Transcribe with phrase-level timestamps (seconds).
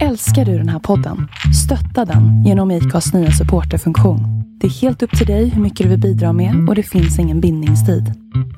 [0.00, 1.28] Älskar du den här podden?
[1.64, 4.20] Stötta den genom IKAs nya supporterfunktion.
[4.60, 7.18] Det är helt upp till dig hur mycket du vill bidra med och det finns
[7.18, 8.04] ingen bindningstid.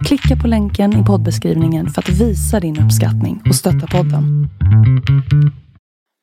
[0.07, 4.49] Klicka på länken i poddbeskrivningen för att visa din uppskattning och stötta podden.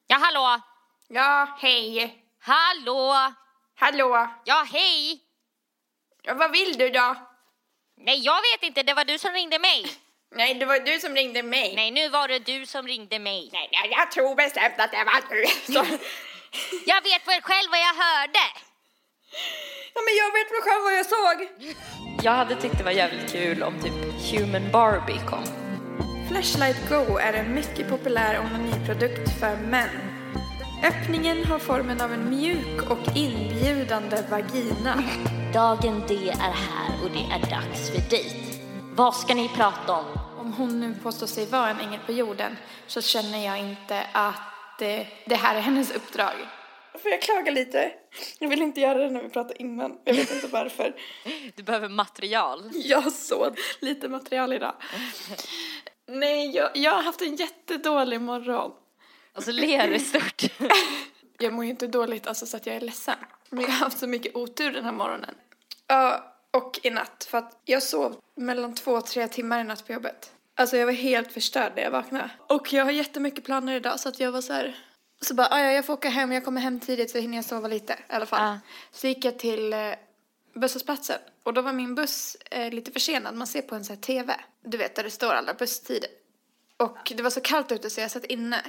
[0.08, 0.62] Ja, hallå!
[1.10, 2.14] Ja, hej.
[2.40, 3.14] Hallå!
[3.80, 4.28] Hallå.
[4.46, 5.20] Ja, hej!
[6.24, 7.16] Ja, vad vill du då?
[8.06, 8.84] Nej, jag vet inte.
[8.84, 9.86] Det var du som ringde mig.
[10.36, 11.74] Nej, det var du som ringde mig.
[11.76, 13.50] Nej, nu var det du som ringde mig.
[13.54, 15.46] Nej, jag, jag tror bestämt att det var du.
[16.86, 18.46] Jag vet väl själv vad jag hörde.
[19.94, 21.38] Ja, men jag vet väl själv vad jag såg.
[22.24, 23.94] Jag hade tyckt det var jävligt kul om typ
[24.32, 25.46] Human Barbie kom.
[26.28, 30.12] Flashlight Go är en mycket populär onaniprodukt för män.
[30.84, 35.04] Öppningen har formen av en mjuk och inbjudande vagina.
[35.54, 38.51] Dagen D är här och det är dags för dejt.
[38.96, 40.06] Vad ska ni prata om?
[40.40, 44.82] Om hon nu påstår sig vara en ängel på jorden så känner jag inte att
[44.82, 46.34] eh, det här är hennes uppdrag.
[47.02, 47.92] Får jag klaga lite?
[48.40, 49.98] Jag vill inte göra det när vi pratar innan.
[50.04, 50.96] Jag vet inte varför.
[51.56, 52.70] Du behöver material.
[52.74, 54.74] Jag såg lite material idag.
[56.08, 58.72] Nej, jag, jag har haft en jättedålig morgon.
[59.34, 60.44] Alltså ler är stort.
[61.38, 63.16] Jag mår ju inte dåligt alltså så att jag är ledsen.
[63.50, 65.36] Men jag har haft så mycket otur den här morgonen.
[65.88, 67.28] Ja, och i natt.
[67.30, 70.32] För att jag sov mellan två och tre timmar i natt på jobbet.
[70.56, 72.30] Alltså jag var helt förstörd när jag vaknade.
[72.48, 74.86] Och jag har jättemycket planer idag så att jag var så här.
[75.22, 77.46] Så bara, "Ah, ja, jag får åka hem, jag kommer hem tidigt så hinner jag
[77.46, 78.42] sova lite i alla fall.
[78.44, 78.60] Ja.
[78.92, 79.80] Så gick jag till eh,
[80.54, 83.36] busshållplatsen och då var min buss eh, lite försenad.
[83.36, 86.10] Man ser på en sån här TV, du vet där det står alla busstider.
[86.78, 88.62] Och det var så kallt ute så jag satt inne.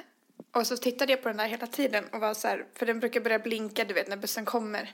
[0.55, 3.01] Och så tittade jag på den där hela tiden och var så här, för den
[3.01, 4.93] brukar börja blinka du vet när bussen kommer.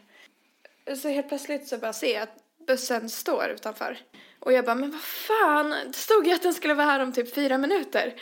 [0.97, 2.37] Så helt plötsligt så bara ser jag att
[2.69, 3.99] bussen står utanför.
[4.41, 7.13] Och jag bara, men vad fan, det stod ju att den skulle vara här om
[7.13, 8.15] typ fyra minuter.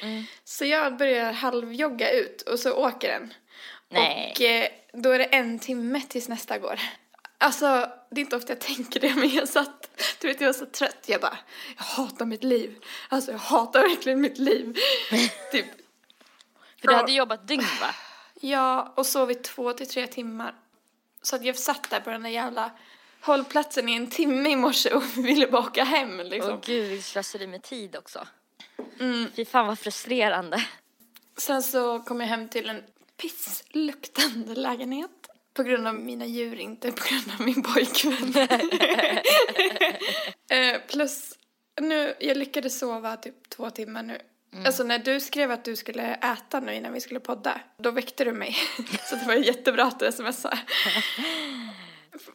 [0.45, 3.35] Så jag börjar halvjogga ut och så åker den.
[3.89, 4.33] Nej.
[4.33, 6.81] Och eh, då är det en timme tills nästa går.
[7.39, 10.53] Alltså, det är inte ofta jag tänker det, men jag satt, du vet jag var
[10.53, 11.05] så trött.
[11.07, 11.39] Jag bara,
[11.77, 12.85] jag hatar mitt liv.
[13.09, 14.77] Alltså jag hatar verkligen mitt liv.
[15.53, 15.67] typ.
[16.81, 17.95] För du hade jobbat dygn va?
[18.41, 20.55] Ja, och sovit två till tre timmar.
[21.23, 22.71] Så att jag satt där på den där jävla
[23.21, 26.53] hållplatsen i en timme i morse och ville bara åka hem liksom.
[26.53, 28.27] Åh gud, vilket slöseri med tid också.
[29.01, 29.27] Mm.
[29.37, 30.67] Fy fan vad frustrerande.
[31.37, 32.83] Sen så kom jag hem till en
[33.17, 35.11] pissluktande lägenhet.
[35.55, 38.35] På grund av mina djur, inte på grund av min pojkvän.
[40.51, 41.39] eh, plus,
[41.81, 44.19] nu, jag lyckades sova typ två timmar nu.
[44.65, 48.25] Alltså när du skrev att du skulle äta nu innan vi skulle podda, då väckte
[48.25, 48.57] du mig.
[49.11, 50.59] så det var jättebra att du smsade.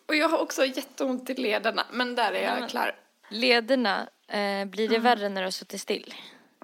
[0.07, 2.95] Och jag har också jätteont i lederna, men där är jag klar.
[3.29, 6.13] Lederna, eh, blir det värre när du har suttit still?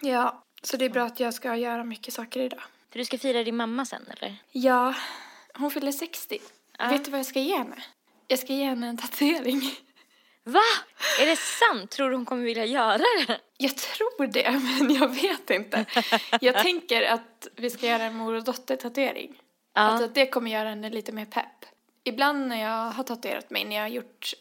[0.02, 2.62] Ja, så det är bra att jag ska göra mycket saker idag.
[2.92, 4.36] För du ska fira din mamma sen eller?
[4.52, 4.96] Ja,
[5.54, 6.40] hon fyller 60.
[6.78, 6.88] Ja.
[6.90, 7.84] Vet du vad jag ska ge henne?
[8.28, 9.62] Jag ska ge henne en tatuering.
[10.44, 10.60] Va?
[11.22, 11.92] Är det sant?
[11.92, 13.40] Tror du hon kommer vilja göra det?
[13.58, 15.86] Jag tror det, men jag vet inte.
[16.42, 19.36] Jag tänker att vi ska göra en mor och dotter-tatuering.
[19.74, 19.82] Ja.
[19.82, 21.66] Alltså att det kommer göra henne lite mer pepp.
[22.08, 24.34] Ibland när jag har tatuerat mig, när jag har gjort,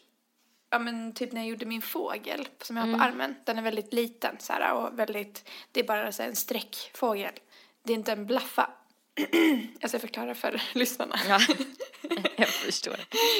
[0.70, 3.34] ja men typ när jag gjorde min fågel som jag har på armen.
[3.44, 7.32] Den är väldigt liten så här och väldigt, det är bara så här en streckfågel.
[7.82, 8.70] Det är inte en blaffa.
[9.80, 11.16] jag ska förklara för lyssnarna.
[11.28, 11.40] Ja,
[12.36, 12.96] jag förstår.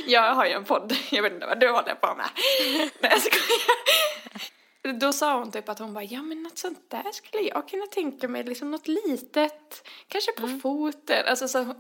[0.07, 2.27] Jag har ju en podd, jag vet inte vad du håller på med.
[3.01, 5.01] Nej jag skojar.
[5.01, 7.87] Då sa hon typ att hon bara, ja men något sånt där skulle jag kunna
[7.87, 11.27] tänka mig, liksom något litet, kanske på foten.
[11.27, 11.75] Alltså så,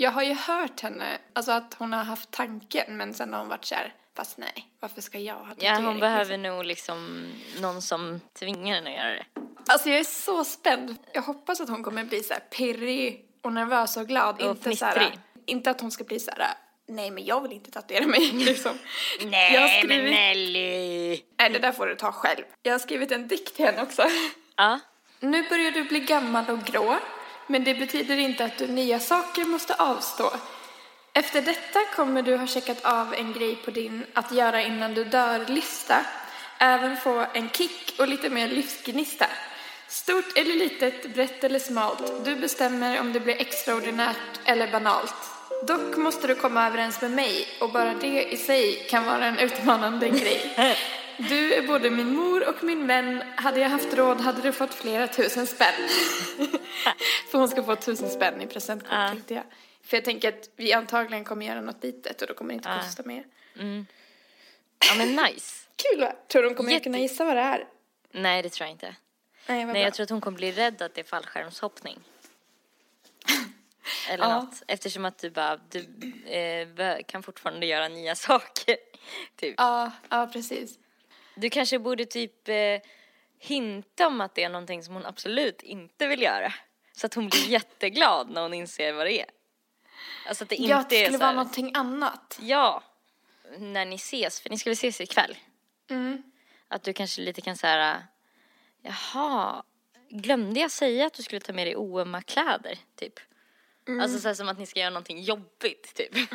[0.00, 3.48] jag har ju hört henne, alltså att hon har haft tanken men sen har hon
[3.48, 5.84] varit så här, fast nej, varför ska jag ha Ja, tatuering?
[5.84, 7.28] hon behöver nog liksom
[7.60, 9.24] någon som tvingar henne att göra det.
[9.68, 10.96] Alltså jag är så spänd.
[11.12, 14.42] Jag hoppas att hon kommer bli så här pirrig och nervös och glad.
[14.42, 15.12] Och inte så här,
[15.46, 16.48] inte att hon ska bli så här,
[16.88, 18.78] nej men jag vill inte tatuera mig liksom.
[19.24, 21.22] Nej, Jag har men skrivit- Nelly.
[21.38, 22.42] Nej, det där får du ta själv.
[22.62, 24.02] Jag har skrivit en dikt till henne också.
[24.56, 24.80] Ja.
[25.20, 26.98] Nu börjar du bli gammal och grå,
[27.50, 30.32] men det betyder inte att du nya saker måste avstå.
[31.12, 35.04] Efter detta kommer du ha checkat av en grej på din att göra innan du
[35.04, 35.96] dör-lista.
[36.58, 39.26] Även få en kick och lite mer livsgnista.
[39.88, 42.24] Stort eller litet, brett eller smalt.
[42.24, 45.14] Du bestämmer om det blir extraordinärt eller banalt.
[45.66, 49.38] Dock måste du komma överens med mig och bara det i sig kan vara en
[49.38, 50.54] utmanande grej.
[51.28, 53.22] Du är både min mor och min vän.
[53.36, 55.74] Hade jag haft råd hade du fått flera tusen spänn.
[57.30, 59.08] För hon ska få tusen spänn i presentkort Ja.
[59.08, 59.44] tänkte jag.
[59.82, 62.68] För jag tänker att vi antagligen kommer göra något litet och då kommer det inte
[62.68, 62.78] Ja.
[62.82, 63.24] kosta mer.
[64.88, 65.66] ja, men nice.
[65.76, 66.12] Kul va?
[66.28, 67.66] Tror du hon kommer Jätte- kunna gissa vad det är?
[68.12, 68.94] Nej, det tror jag inte.
[69.46, 71.98] Nej, Nej, jag tror att hon kommer bli rädd att det är fallskärmshoppning.
[74.10, 74.40] Eller Ja.
[74.40, 74.62] något.
[74.66, 75.78] Eftersom att du bara, du
[76.26, 78.76] eh, kan fortfarande göra nya saker.
[79.36, 79.54] Typ.
[79.58, 80.78] Ja, ja precis.
[81.34, 82.80] Du kanske borde typ eh,
[83.38, 86.52] hinta om att det är någonting som hon absolut inte vill göra.
[86.92, 89.30] Så att hon blir jätteglad när hon inser vad det är.
[90.26, 92.38] Alltså att det inte Ja, det är skulle så här, vara någonting annat.
[92.42, 92.82] Ja,
[93.58, 95.36] när ni ses, för ni ska väl ses ikväll?
[95.90, 96.22] Mm.
[96.68, 98.02] Att du kanske lite kan säga,
[98.82, 99.62] jaha,
[100.08, 103.20] glömde jag säga att du skulle ta med dig oömma kläder, typ?
[103.88, 104.00] Mm.
[104.00, 106.32] Alltså så här, som att ni ska göra någonting jobbigt, typ.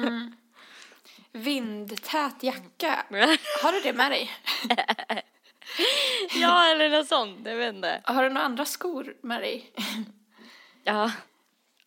[1.32, 3.06] Vindtät jacka.
[3.62, 4.32] Har du det med dig?
[6.36, 8.02] ja, eller något sånt, jag vet inte.
[8.04, 9.74] Har du några andra skor med dig?
[10.88, 11.12] Ja,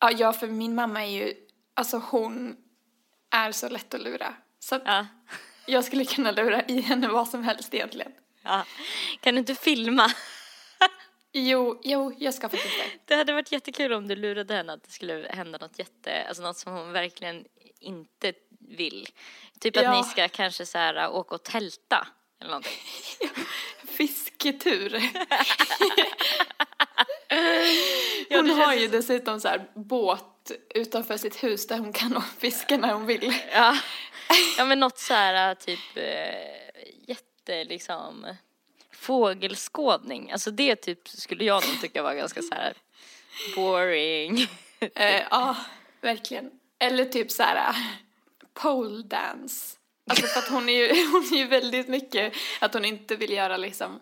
[0.01, 1.35] Ja, ja, för min mamma är ju,
[1.75, 2.57] alltså hon
[3.31, 4.35] är så lätt att lura.
[4.59, 5.07] Så ja,
[5.67, 8.13] jag skulle kunna lura i henne vad som helst egentligen.
[8.43, 8.65] ja.
[9.21, 10.11] Kan du inte filma?
[11.33, 12.91] Jo, jo, jag ska faktiskt det.
[13.05, 16.43] Det hade varit jättekul om du lurade henne att det skulle hända något jätte, alltså
[16.43, 17.45] något som hon verkligen
[17.81, 18.33] inte
[18.69, 19.09] vill.
[19.61, 19.97] Typ att Ja.
[19.97, 22.07] ni ska kanske så här åka och tälta
[22.41, 22.73] eller någonting.
[23.89, 25.03] Fisketur.
[28.31, 32.93] Hon har ju dessutom så här båt utanför sitt hus där hon kan fiska när
[32.93, 33.35] hon vill.
[33.53, 33.77] Ja,
[34.59, 38.35] ja men något så här typ eh, jätte liksom
[38.93, 40.33] fågelskådning.
[40.33, 42.75] Alltså det typ skulle jag nog tycka var ganska så här
[43.55, 44.47] boring.
[44.95, 45.57] Eh, ja,
[46.01, 46.51] verkligen.
[46.79, 47.75] Eller typ så här
[48.61, 49.77] pole dance.
[50.11, 53.31] Alltså för att hon är ju, hon är ju väldigt mycket att hon inte vill
[53.33, 54.01] göra liksom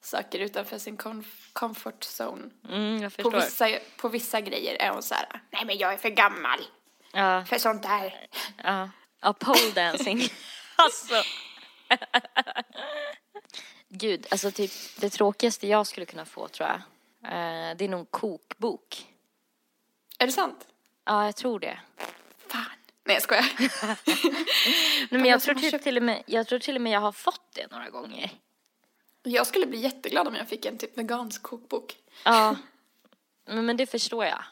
[0.00, 2.50] saker utanför sin comf- comfort zone.
[2.68, 6.08] Mm, På vissa, på vissa grejer är hon så här, nej men jag är för
[6.08, 6.58] gammal
[7.12, 8.26] Ja, för sånt där.
[8.64, 8.90] ja.
[9.20, 10.20] Ja, pole dancing.
[10.76, 11.14] alltså.
[13.88, 14.70] Gud, alltså typ
[15.00, 16.76] det tråkigaste jag skulle kunna få tror jag.
[17.32, 19.06] Eh, det är nog en kokbok.
[20.18, 20.66] Är det sant?
[21.04, 21.80] Ja, jag tror det.
[23.06, 23.46] Nej jag skojar.
[25.10, 27.12] Nej, men jag tror, typ till och med, jag tror till och med jag har
[27.12, 28.30] fått det några gånger.
[29.22, 31.96] Jag skulle bli jätteglad om jag fick en typ vegansk kokbok.
[32.24, 32.56] Ja,
[33.46, 34.42] men, men det förstår jag.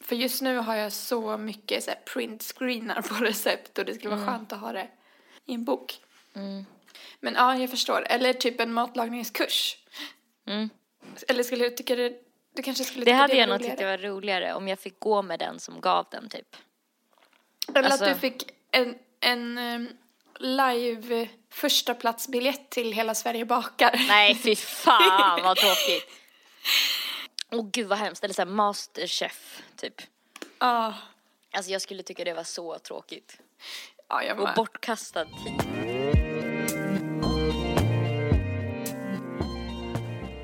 [0.00, 4.16] För just nu har jag så mycket så här printscreenar på recept och det skulle
[4.16, 4.88] vara skönt att ha det
[5.46, 6.00] i en bok.
[7.20, 8.06] Men ja, jag förstår.
[8.10, 9.76] Eller typ en matlagningskurs.
[10.46, 10.70] Mm.
[11.28, 12.12] Eller skulle du tycka det,
[12.54, 14.78] du kanske skulle Det tycka hade det jag nog tyckt det var roligare om jag
[14.78, 16.56] fick gå med den som gav den typ.
[17.74, 19.88] Eller alltså- att du fick en, en um,
[20.38, 24.04] live första platsbiljett till Hela Sverige bakar.
[24.08, 26.10] Nej, fy fan vad tråkigt.
[27.50, 28.24] Åh gud vad hemskt.
[28.24, 29.94] Eller såhär masterchef typ.
[30.58, 30.94] Ja,
[31.56, 33.38] Alltså jag skulle tycka det var så tråkigt.
[34.08, 34.54] ja jag Och med.
[34.56, 35.62] bortkastad tid.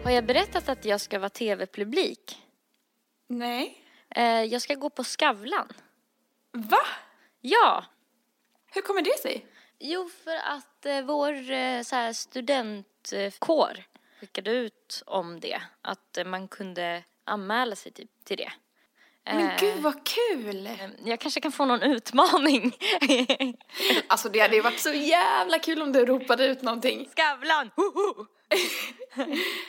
[0.05, 2.39] Har jag berättat att jag ska vara tv-publik?
[3.29, 3.85] Nej.
[4.11, 5.69] Eh, jag ska gå på Skavlan.
[6.53, 6.79] Va?
[7.41, 7.85] Ja,
[8.73, 9.47] Hur kommer det sig?
[9.79, 13.85] Jo, för att eh, vår eh, så här, studentkår
[14.21, 15.63] skickade ut om det.
[15.83, 18.53] Att eh, man kunde anmäla sig typ, till det.
[19.25, 20.69] Men Eh, gud vad kul!
[21.05, 22.77] Jag kanske kan få någon utmaning.
[24.07, 27.09] Alltså det hade ju varit så jävla kul om du ropade ut någonting.
[27.11, 27.71] Skavlan!
[27.77, 28.27] Hoho!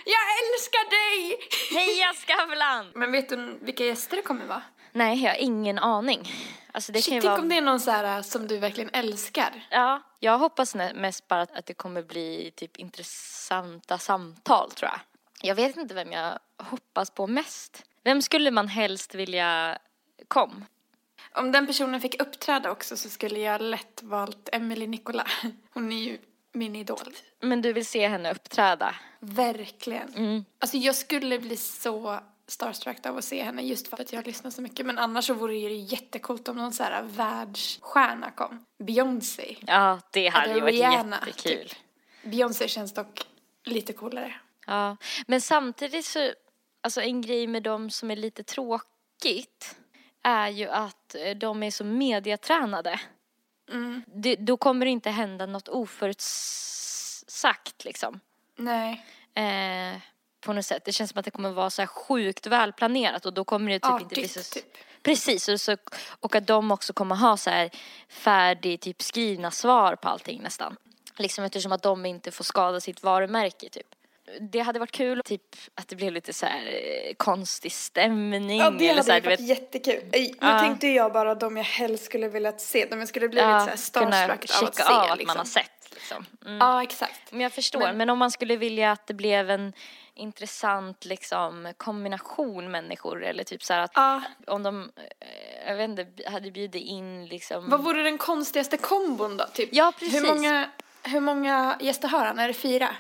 [0.06, 1.40] Jag älskar dig!
[1.80, 2.92] Heja Skavlan!
[2.96, 4.64] Men vet du vilka gäster det kommer vara?
[4.92, 6.32] Nej, jag har ingen aning.
[6.72, 7.42] Alltså det kan Shit, ju tänk vara...
[7.42, 9.68] om det är någon så här äh, som du verkligen älskar.
[9.70, 15.00] Ja, jag hoppas mest bara att, att det kommer bli typ intressanta samtal tror jag.
[15.50, 17.84] Jag vet inte vem jag hoppas på mest.
[18.04, 19.78] Vem skulle man helst vilja
[20.28, 20.66] kom?
[21.34, 25.28] Om den personen fick uppträda också så skulle jag lätt valt Emily Nicola.
[25.74, 26.18] Hon är ju
[26.54, 27.16] min idol.
[27.42, 28.96] Men du vill se henne uppträda?
[29.20, 30.14] Verkligen.
[30.16, 30.46] Mm.
[30.60, 32.20] Alltså jag skulle bli så
[32.52, 34.86] starstruck av att se henne just för att jag lyssnar så mycket.
[34.86, 38.66] Men annars så vore det ju jättekult om någon så här världsstjärna kom.
[38.84, 39.56] Beyoncé.
[39.68, 41.70] Ja, det hade ju varit Rihanna, jättekul.
[41.70, 41.78] typ.
[42.24, 43.28] Beyoncé känns dock
[43.66, 44.36] lite coolare.
[44.68, 46.32] Ja, men samtidigt så,
[46.82, 49.76] alltså en grej med dem som är lite tråkigt
[50.24, 53.00] är ju att eh, de är så mediatränade.
[53.72, 54.04] Mm.
[54.08, 56.26] Det, då kommer det inte hända något oförutsagt
[57.86, 58.20] liksom.
[58.56, 59.06] Nej.
[59.34, 59.96] Eh,
[60.42, 60.86] på något sätt.
[60.86, 63.80] Det känns som att det kommer vara så här sjukt välplanerat och då kommer det
[63.80, 64.54] typ inte bli Artigt, så...
[64.54, 64.78] typ.
[65.04, 65.78] Precis, och, så,
[66.20, 67.70] och att de också kommer ha så här
[68.10, 70.78] färdig, typ skrivna svar på allting nästan.
[71.18, 73.88] Liksom eftersom att de inte får skada sitt varumärke typ.
[74.40, 78.60] Det hade varit kul, typ att det blev lite så här eh, konstig stämning.
[78.60, 80.04] Ja, det eller hade så här, varit vet, jättekul.
[80.12, 80.60] Nu Ja.
[80.60, 82.86] tänkte jag bara de jag helst skulle velat se.
[82.86, 84.84] De jag skulle blivit ja, så här starstruck av att se.
[84.84, 85.28] av att liksom.
[85.28, 85.90] man har sett.
[85.94, 86.26] Liksom.
[86.46, 86.58] Mm.
[86.58, 87.32] Ja, exakt.
[87.32, 88.10] Men jag förstår, Men- men...
[88.10, 89.74] om man skulle vilja att det blev en
[90.14, 94.22] intressant liksom kombination människor eller typ så här att Ja.
[94.48, 97.70] om de, eh, jag vet inte, hade bjudit in liksom.
[97.70, 99.46] Vad vore den konstigaste kombon då?
[99.54, 99.70] Typ?
[99.72, 100.16] Ja, precis.
[100.24, 100.70] Hur många,
[101.04, 102.40] hur många gäster har han?
[102.40, 102.96] Är det fyra?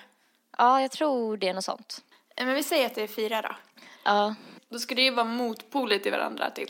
[0.57, 2.01] Ja, jag tror det är något sånt.
[2.35, 3.55] Eh, Men vi säger att det är fyra då.
[4.03, 4.35] Ja.
[4.69, 6.69] Då ska det ju vara motpoler till varandra typ.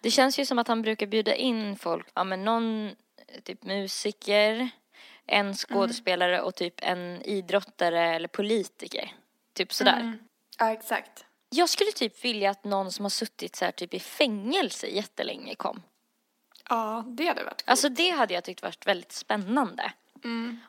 [0.00, 2.90] Det känns ju som att han brukar bjuda in folk, ja men någon
[3.44, 4.68] typ musiker,
[5.26, 9.12] en skådespelare och typ en idrottare eller politiker.
[9.54, 10.18] Typ sådär.
[10.58, 11.24] Ja, exakt.
[11.50, 15.54] Jag skulle typ vilja att någon som har suttit så här typ i fängelse jättelänge
[15.54, 15.82] kom.
[16.68, 17.68] Ja, det hade varit coolt.
[17.70, 19.92] Alltså det hade jag tyckt varit väldigt spännande.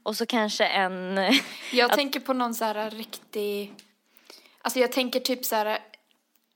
[0.03, 1.19] Och så kanske en...
[1.71, 3.73] Jag tänker på någon så här riktig...
[4.61, 5.79] Alltså jag tänker typ så här...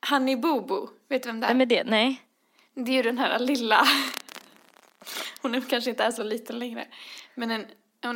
[0.10, 0.90] Honey Boo Boo.
[1.10, 1.50] Vet du vem det är?
[1.50, 1.84] Vem är det?
[1.84, 2.22] Nej.
[2.74, 3.88] Det är ju den här lilla...
[5.42, 6.88] Hon är kanske inte är så liten längre.
[7.36, 7.66] Men en,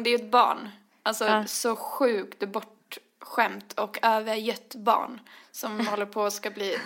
[0.03, 0.70] det är ju ett barn.
[1.03, 1.46] Alltså Ja.
[1.48, 2.39] så sjukt
[3.31, 5.19] bortskämt och övergött barn
[5.51, 6.77] som håller på att ska bli...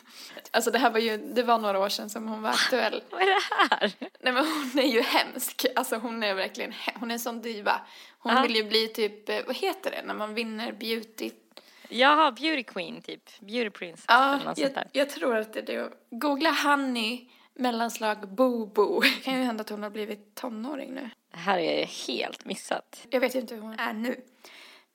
[0.50, 3.02] alltså det här var ju, det var några år sedan som hon var aktuell.
[3.10, 3.92] Vad är det här?
[4.20, 5.66] Nej men hon är ju hemsk.
[5.76, 7.80] Alltså hon är verkligen, hon är en sån diva.
[8.18, 8.42] Hon Ja.
[8.42, 11.30] vill ju bli typ, eh, vad heter det när man vinner beauty?
[11.88, 13.40] Jaha, beauty queen typ.
[13.40, 14.88] Beauty princess Ja, eller något sånt jag, där.
[14.92, 15.90] jag tror att det är det.
[16.10, 19.00] Googla Honey mellanslag Bobo.
[19.00, 21.10] Det kan ju hända att hon har blivit tonåring nu.
[21.30, 23.06] Det här är helt missat.
[23.10, 24.20] Jag vet ju inte hur hon är nu.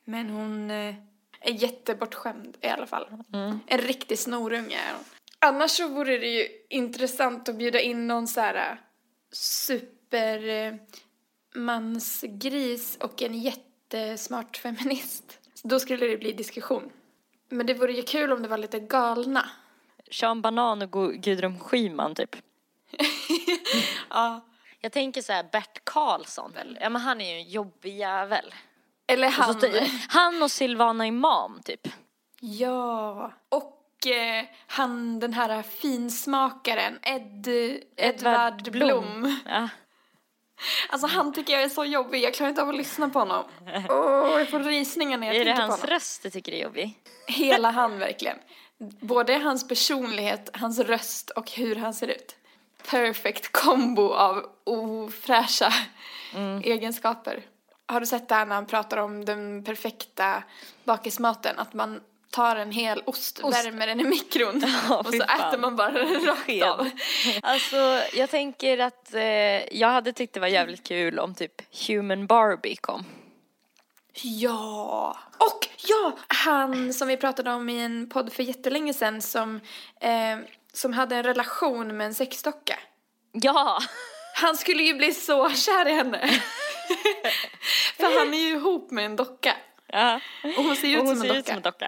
[0.06, 0.96] Men hon eh,
[1.42, 3.08] är jättebortskämd i alla fall.
[3.68, 5.04] En riktig snorunge är hon.
[5.40, 8.78] Annars så vore det ju intressant att bjuda in någon så här eh,
[9.32, 10.74] super eh,
[13.00, 15.40] och en jättesmart feminist.
[15.54, 16.92] Så då skulle det bli diskussion.
[17.50, 19.50] Men det vore ju kul om det var lite galna.
[20.12, 22.36] Sean Banan och Gu- Gudrun Schyman typ.
[24.10, 24.46] Ja.
[24.80, 26.54] Jag tänker så här Bert Karlsson.
[26.82, 28.54] Ja men han är ju en jobbig jävel.
[29.08, 29.62] Eller Och så han.
[29.62, 31.88] ty- han och Silvana Imam typ.
[32.40, 33.32] Ja.
[33.50, 37.48] Och eh, han den här finsmakaren, Ed,
[37.98, 39.40] Edvard, Blom.
[39.46, 39.70] Ja.
[40.90, 43.46] Alltså han tycker jag är så jobbig, jag klarar inte av att lyssna på honom.
[43.90, 45.94] Åh, jag får rysningar när jag Är det tänker på hans honom.
[45.96, 46.94] röst du tycker är jobbig?
[47.28, 48.38] Hela han verkligen.
[49.02, 52.36] Både hans personlighet, hans röst och hur han ser ut.
[52.90, 55.74] Perfect combo av ofräscha
[56.64, 57.44] egenskaper.
[57.88, 60.44] Har du sett det här när han pratar om den perfekta
[60.84, 61.60] bakismaten?
[61.60, 62.02] Att man
[62.32, 63.66] tar en hel ost, Ost.
[63.66, 65.48] värmer den i mikron Ja, och så fan.
[65.48, 66.90] äter man bara rakt av.
[67.42, 72.28] Alltså jag tänker att eh, jag hade tyckt det var jävligt kul om typ Human
[72.28, 73.06] Barbie kom.
[74.22, 75.18] Ja!
[75.38, 79.60] Och ja, han som vi pratade om i en podd för jättelänge sedan som,
[80.02, 80.38] eh,
[80.74, 82.80] som hade en relation med en sexdocka.
[83.32, 83.80] Ja!
[84.36, 86.30] Han skulle ju bli så kär i henne.
[87.98, 89.58] För han är ju ihop med en docka.
[89.88, 90.20] ja.
[90.44, 91.40] Och hon ser ut hon som en ser docka.
[91.40, 91.88] ut som en docka.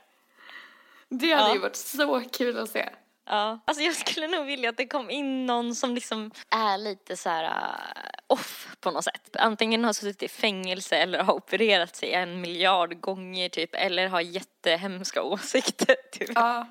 [1.10, 1.54] Det hade Ja.
[1.54, 2.90] ju varit så kul att se.
[3.30, 3.60] Ja.
[3.66, 7.30] Alltså jag skulle nog vilja att det kom in någon som liksom är lite så
[7.30, 9.36] här uh, off på något sätt.
[9.40, 14.22] Antingen har suttit i fängelse eller har opererat sig en miljard gånger typ eller har
[14.22, 16.32] jättehemska åsikter typ.
[16.36, 16.68] Ja,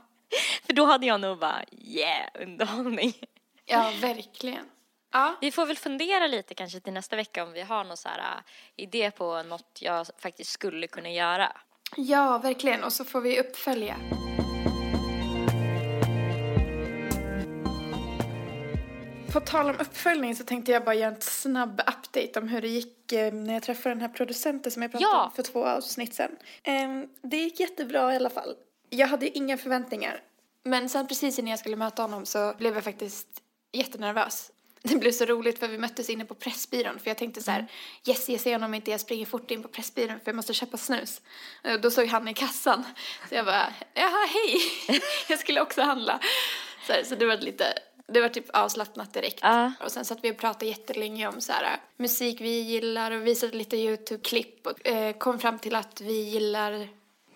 [0.66, 3.12] För då hade jag nog bara yeah, underhållning.
[3.64, 4.66] ja verkligen.
[5.12, 8.08] Ja, Vi får väl fundera lite kanske till nästa vecka om vi har någon så
[8.08, 8.42] här uh,
[8.76, 11.52] idé på något jag faktiskt skulle kunna göra.
[11.96, 12.84] ja verkligen.
[12.84, 13.96] Och så får vi uppfölja.
[19.32, 22.68] På tal om uppföljning så tänkte jag bara göra en snabb update om hur det
[22.68, 25.24] gick eh, när jag träffade den här producenten som jag pratade Ja.
[25.24, 26.36] om för två avsnitt sedan.
[26.62, 28.54] Ehm, det gick jättebra i alla fall.
[28.90, 30.20] Jag hade ju inga förväntningar.
[30.62, 33.28] Men sen precis innan jag skulle möta honom så blev jag faktiskt
[33.72, 34.50] jättenervös.
[34.88, 37.66] Det blev så roligt för vi möttes inne på Pressbyrån för jag tänkte så här,
[38.06, 40.76] yes, jag ser honom inte, jag springer fort in på Pressbyrån för jag måste köpa
[40.76, 41.20] snus.
[41.74, 42.84] Och då såg han i kassan.
[43.28, 44.60] Så jag bara, jaha, hej,
[45.28, 46.20] jag skulle också handla.
[46.86, 47.64] Så, här, så det var lite,
[48.06, 49.38] det var typ avslappnat direkt.
[49.42, 49.72] Ja.
[49.80, 53.56] Och sen satt vi och pratade jättelänge om så här, musik vi gillar och visade
[53.56, 56.88] lite YouTube-klipp och eh, kom fram till att vi gillar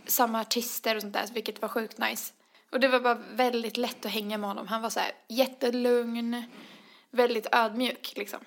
[0.07, 2.33] samma artister och sånt där, vilket var sjukt nice.
[2.73, 4.69] Och det var bara väldigt lätt att hänga med honom.
[4.69, 6.45] Han var så här jättelugn,
[7.11, 8.41] väldigt ödmjuk liksom.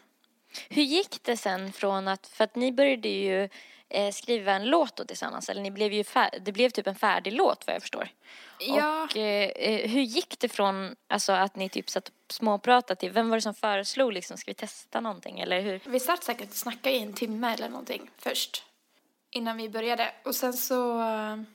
[0.70, 3.50] Hur gick det sen från att, för att ni började ju
[3.90, 6.96] eh, skriva en låt då tillsammans, eller ni blev ju fär, det blev typ en
[6.96, 8.10] färdig låt vad jag förstår.
[8.60, 9.04] Ja.
[9.04, 13.12] Och eh, eh, hur gick det från alltså, att ni typ satt och småpratade till,
[13.12, 15.82] vem var det som föreslog liksom, ska vi testa någonting eller hur?
[15.86, 18.64] Vi satt säkert och snackade i en timme eller någonting först.
[19.36, 20.12] Innan vi började.
[20.26, 21.02] Och sen så...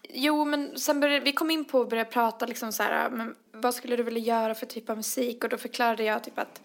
[0.09, 3.37] Jo, men sen började vi kom in på och började prata liksom så här, men
[3.53, 5.45] vad skulle du vilja göra för typ av musik?
[5.45, 6.63] Och då förklarade jag typ att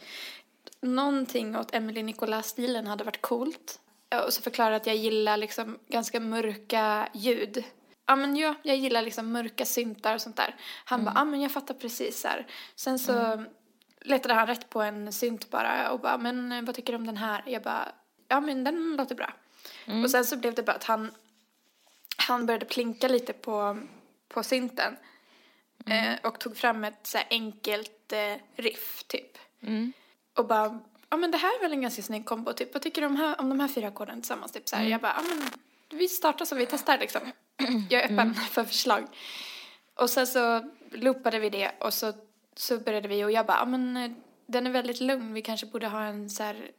[0.81, 3.79] någonting åt Emily Nicolas-stilen hade varit coolt.
[4.25, 7.63] Och så förklarade jag att jag gillar liksom ganska mörka ljud.
[8.05, 10.55] ja men ja, jag gillar liksom mörka syntar och sånt där.
[10.85, 12.47] Han bara, ja men jag fattar precis här.
[12.75, 13.43] Sen så
[14.01, 17.07] letade han rätt på en synt bara och bara, men eh, vad tycker du om
[17.07, 17.43] den här?
[17.45, 17.91] Jag bara,
[18.27, 19.33] ja men den låter bra.
[20.03, 21.11] Och sen så blev det bara att han,
[22.17, 23.79] han började plinka lite på,
[24.27, 24.97] på synten.
[25.85, 29.37] Eh, och tog fram ett så här enkelt eh, riff typ.
[30.37, 30.79] Och bara,
[31.09, 32.73] ja men det här är väl en ganska snygg kombo typ.
[32.73, 34.51] Vad tycker du om, här, om de här fyra ackorden tillsammans?
[34.51, 34.83] Typ så här.
[34.91, 35.43] Jag bara, ja men
[35.99, 37.21] vi startar så vi testar liksom.
[37.89, 39.07] Jag är öppen för förslag.
[39.95, 42.13] Och sen så loopade vi det och så,
[42.55, 44.11] så började vi och jag bara, ja men eh,
[44.45, 45.33] den är väldigt lugn.
[45.33, 46.71] Vi kanske borde ha en så här,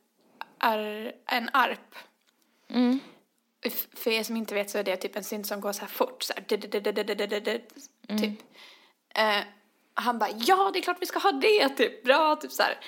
[0.58, 1.94] ar, en arp.
[2.74, 3.00] Mm.
[3.94, 5.88] För er som inte vet så är det typ en synt som går så här
[5.88, 6.44] fort, så här,
[8.08, 8.20] mm.
[8.20, 8.38] typ.
[9.14, 9.44] Eh,
[9.94, 12.78] han bara, ja det är klart vi ska ha det, typ bra, typ så här.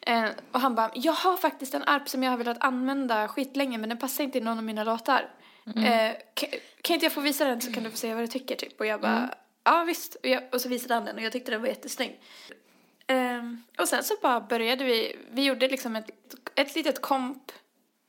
[0.00, 3.78] Eh, och han bara, jag har faktiskt en arp som jag har velat använda skitlänge
[3.78, 5.30] men den passar inte i någon av mina låtar.
[5.66, 5.84] Mm.
[5.84, 6.48] Eh, kan,
[6.82, 8.80] kan, inte jag få visa den så kan du få se vad du tycker typ.
[8.80, 9.30] Och jag bara, mm.
[9.64, 10.14] ja visst.
[10.14, 12.20] Och, jag, och, så visade han den och jag tyckte den var jättesnygg.
[13.06, 13.42] Eh,
[13.78, 16.10] och sen så bara började vi, vi gjorde liksom ett,
[16.54, 17.52] ett litet komp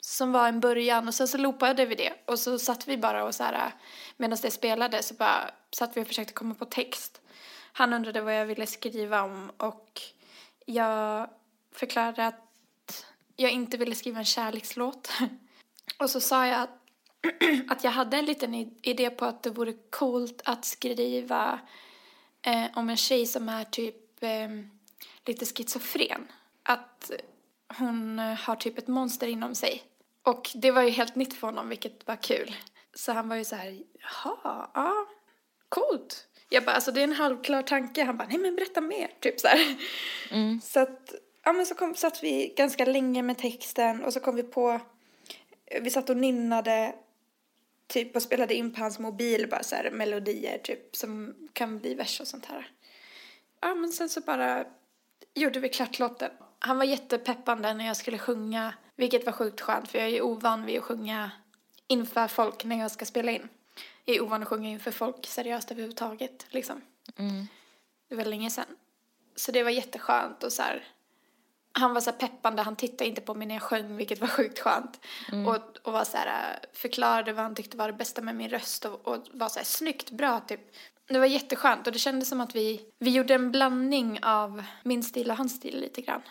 [0.08, 3.24] som var en början och sen så loopade vi det och så satt vi bara
[3.24, 3.72] och så här
[4.18, 7.22] medan det spelade så bara satt vi och försökte komma på text.
[7.74, 10.02] Han undrade vad jag ville skriva om och
[10.66, 11.30] jag
[11.72, 15.12] förklarade att jag inte ville skriva en kärlekslåt.
[16.00, 16.80] Och så sa jag att,
[17.70, 21.60] att jag hade en liten idé på att det vore coolt att skriva
[22.42, 24.50] eh, om en tjej som är typ eh,
[25.26, 26.28] lite schizofren.
[26.64, 27.12] Att
[27.78, 29.84] hon har typ ett monster inom sig.
[30.28, 32.56] Och det var ju helt nytt för honom, vilket var kul.
[32.94, 35.08] Så han var ju så här, jaha, ja,
[35.70, 36.28] coolt.
[36.50, 38.04] Jag bara, alltså det är en halvklar tanke.
[38.04, 39.78] Han bara, nej men berätta mer, typ så här.
[40.62, 44.36] Så att, ja men så kom, satt vi ganska länge med texten och så kom
[44.36, 44.80] vi på,
[45.82, 46.96] vi satt och nynnade
[47.88, 51.94] typ och spelade in på hans mobil bara så här melodier typ som kan bli
[51.94, 52.72] vers och sånt här.
[53.62, 54.66] Ja men sen så bara
[55.34, 56.32] gjorde vi klart låten.
[56.60, 60.66] Han var jättepeppande när jag skulle sjunga, vilket var sjukt skönt för jag är ovan
[60.66, 61.32] vid att sjunga
[61.88, 63.50] inför folk när jag ska spela in.
[64.06, 66.82] Jag är ovan att sjunga inför folk seriöst överhuvudtaget liksom.
[68.10, 68.66] Det var länge sedan.
[69.36, 70.84] Så det var jätteskönt och så här,
[71.72, 74.60] han var så peppande, han tittade inte på mig när jag sjöng vilket var sjukt
[74.60, 75.00] skönt.
[75.48, 78.50] Och, och var så här, äh, förklarade vad han tyckte var det bästa med min
[78.50, 80.62] röst och, och var så här snyggt, bra typ.
[81.08, 85.04] Det var jätteskönt och det kändes som att vi, vi gjorde en blandning av min
[85.04, 86.22] stil och hans stil lite grann.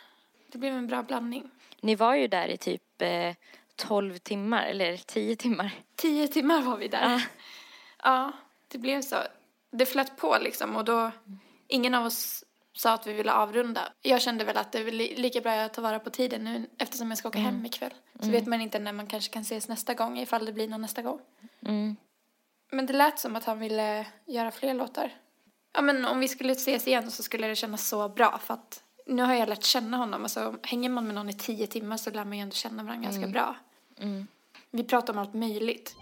[0.52, 1.50] Det blev en bra blandning.
[1.80, 3.34] Ni var ju där i typ eh,
[3.76, 5.70] 12 timmar, eller 10 timmar.
[5.96, 7.10] Tio timmar var vi där.
[7.10, 7.20] Ja.
[8.02, 8.32] Ja,
[8.68, 9.16] det blev så.
[9.70, 11.10] Det flöt på liksom och då,
[11.68, 13.92] ingen av oss sa att vi ville avrunda.
[14.02, 17.08] Jag kände väl att det är lika bra att ta vara på tiden nu eftersom
[17.08, 17.94] jag ska åka hem ikväll.
[18.20, 20.80] Så vet man inte när man kanske kan ses nästa gång ifall det blir någon
[20.80, 21.20] nästa gång.
[21.66, 21.96] Mm.
[22.70, 25.10] Men det lät som att han ville göra fler låtar.
[25.72, 28.82] Ja men om vi skulle ses igen så skulle det kännas så bra för att
[29.06, 30.22] nu har jag lärt känna honom.
[30.22, 33.10] Alltså hänger man med någon i tio timmar så lär man ju ändå känna varandra
[33.10, 33.56] ganska bra.
[34.70, 35.96] Vi pratar om allt möjligt.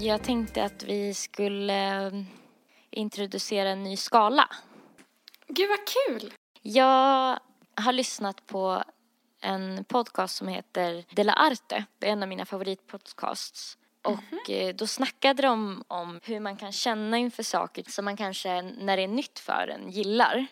[0.00, 2.12] Jag tänkte att vi skulle eh,
[2.90, 4.48] introducera en ny skala.
[5.48, 6.32] Gud vad kul!
[6.62, 7.38] Jag
[7.74, 8.82] har lyssnat på
[9.40, 11.84] en podcast som heter De la Arte.
[11.98, 13.78] Det är en av mina favoritpodcasts.
[14.02, 18.62] Och eh, då snackade de om hur man kan känna inför saker som man kanske
[18.62, 20.46] när det är nytt för en gillar.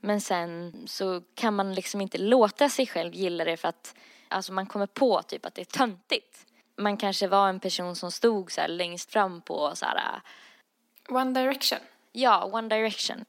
[0.00, 3.94] Men sen så kan man liksom inte låta sig själv gilla det för att
[4.28, 6.46] alltså man kommer på typ att det är töntigt.
[6.76, 10.20] Man kanske var en person som stod så här längst fram på så här
[11.08, 11.78] One Direction.
[12.12, 13.24] Ja, One Direction.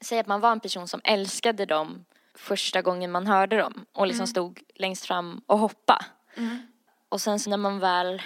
[0.00, 4.06] Säg att man var en person som älskade dem första gången man hörde dem och
[4.06, 6.04] liksom stod längst fram och hoppa.
[7.08, 8.22] Och sen så när man väl,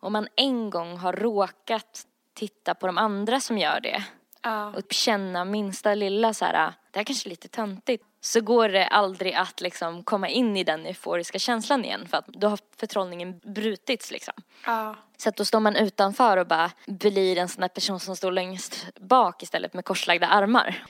[0.00, 4.04] om man en gång har råkat titta på de andra som gör det
[4.42, 4.66] Ja.
[4.66, 8.86] och känna minsta lilla så här, det här kanske är lite töntigt, så går det
[8.86, 13.38] aldrig att liksom komma in i den euforiska känslan igen för att då har förtrollningen
[13.38, 14.34] brutits liksom.
[14.66, 14.94] Ja.
[15.16, 18.32] Så att då står man utanför och bara blir en sån där person som står
[18.32, 20.84] längst bak istället med korslagda armar.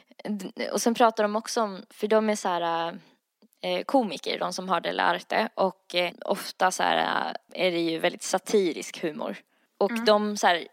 [0.73, 2.99] Och sen pratar de också om, för de är så här
[3.87, 6.97] komiker, de som har det Arte och eh, ofta så här
[7.53, 9.37] eh, är det ju väldigt satirisk humor.
[9.79, 10.69] Och de så här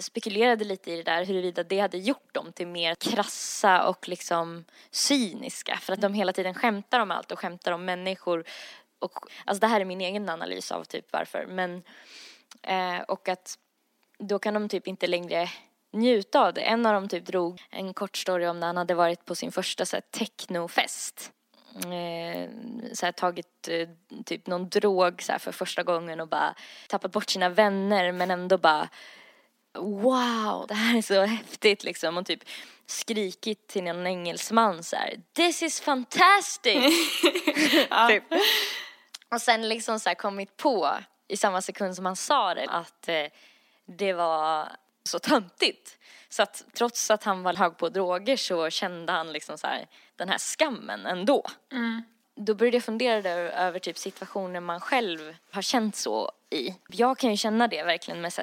[0.00, 4.64] spekulerade lite i det där huruvida det hade gjort dem till mer krassa och liksom
[4.90, 5.76] cyniska.
[5.76, 8.44] För att de hela tiden skämtar om allt och skämtar om människor.
[8.98, 9.12] Och
[9.44, 11.46] alltså det här är min egen analys av typ varför.
[11.46, 11.82] Men
[12.62, 13.58] eh, och att
[14.18, 15.48] då kan de typ inte längre
[15.92, 16.60] njuta av det.
[16.60, 19.52] En av dem typ drog en kort story om när han hade varit på sin
[19.52, 21.32] första så här, technofest
[21.74, 22.50] eh,
[22.92, 23.88] så här, tagit eh,
[24.24, 26.54] typ någon drog så här, för första gången och bara
[26.88, 28.88] tappat bort sina vänner men ändå bara
[29.78, 32.44] wow, det här är så häftigt liksom och typ
[32.86, 37.12] skrikit till någon engelsman så här this is fantastic!
[38.08, 38.24] Typ.
[39.30, 40.90] och sen liksom så här kommit på
[41.28, 43.26] i samma sekund som han sa det att eh,
[43.86, 44.68] det var
[45.04, 45.98] så töntigt.
[46.28, 49.86] Så att trots att han var hög på droger så kände han liksom så här
[50.16, 51.42] den här skammen ändå
[52.36, 56.74] då började jag fundera över typ situationer man själv har känt så i.
[56.88, 58.42] Jag kan ju känna det verkligen med så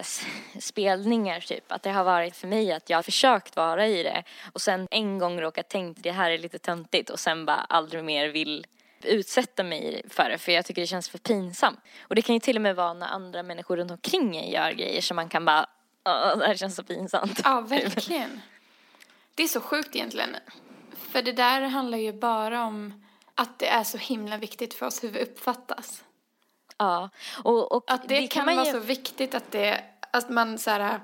[0.59, 1.71] spelningar typ.
[1.71, 4.87] Att det har varit för mig att jag har försökt vara i det och sen
[4.91, 8.65] en gång råkat tänkt det här är lite töntigt och sen bara aldrig mer vill
[9.03, 11.79] utsätta mig för det för jag tycker det känns för pinsamt.
[12.01, 14.71] Och det kan ju till och med vara när andra människor runt omkring en gör
[14.71, 15.65] grejer som man kan bara
[16.05, 17.41] "Åh, det här känns så pinsamt.
[17.43, 18.41] Ja, verkligen.
[19.35, 20.35] Det är så sjukt egentligen.
[21.11, 23.03] För det där handlar ju bara om
[23.35, 26.03] att det är så himla viktigt för oss hur vi uppfattas.
[26.77, 27.09] Ja.
[27.43, 30.69] Och, och Att det, kan, man vara ju- så viktigt att, det, att man så
[30.71, 30.99] här,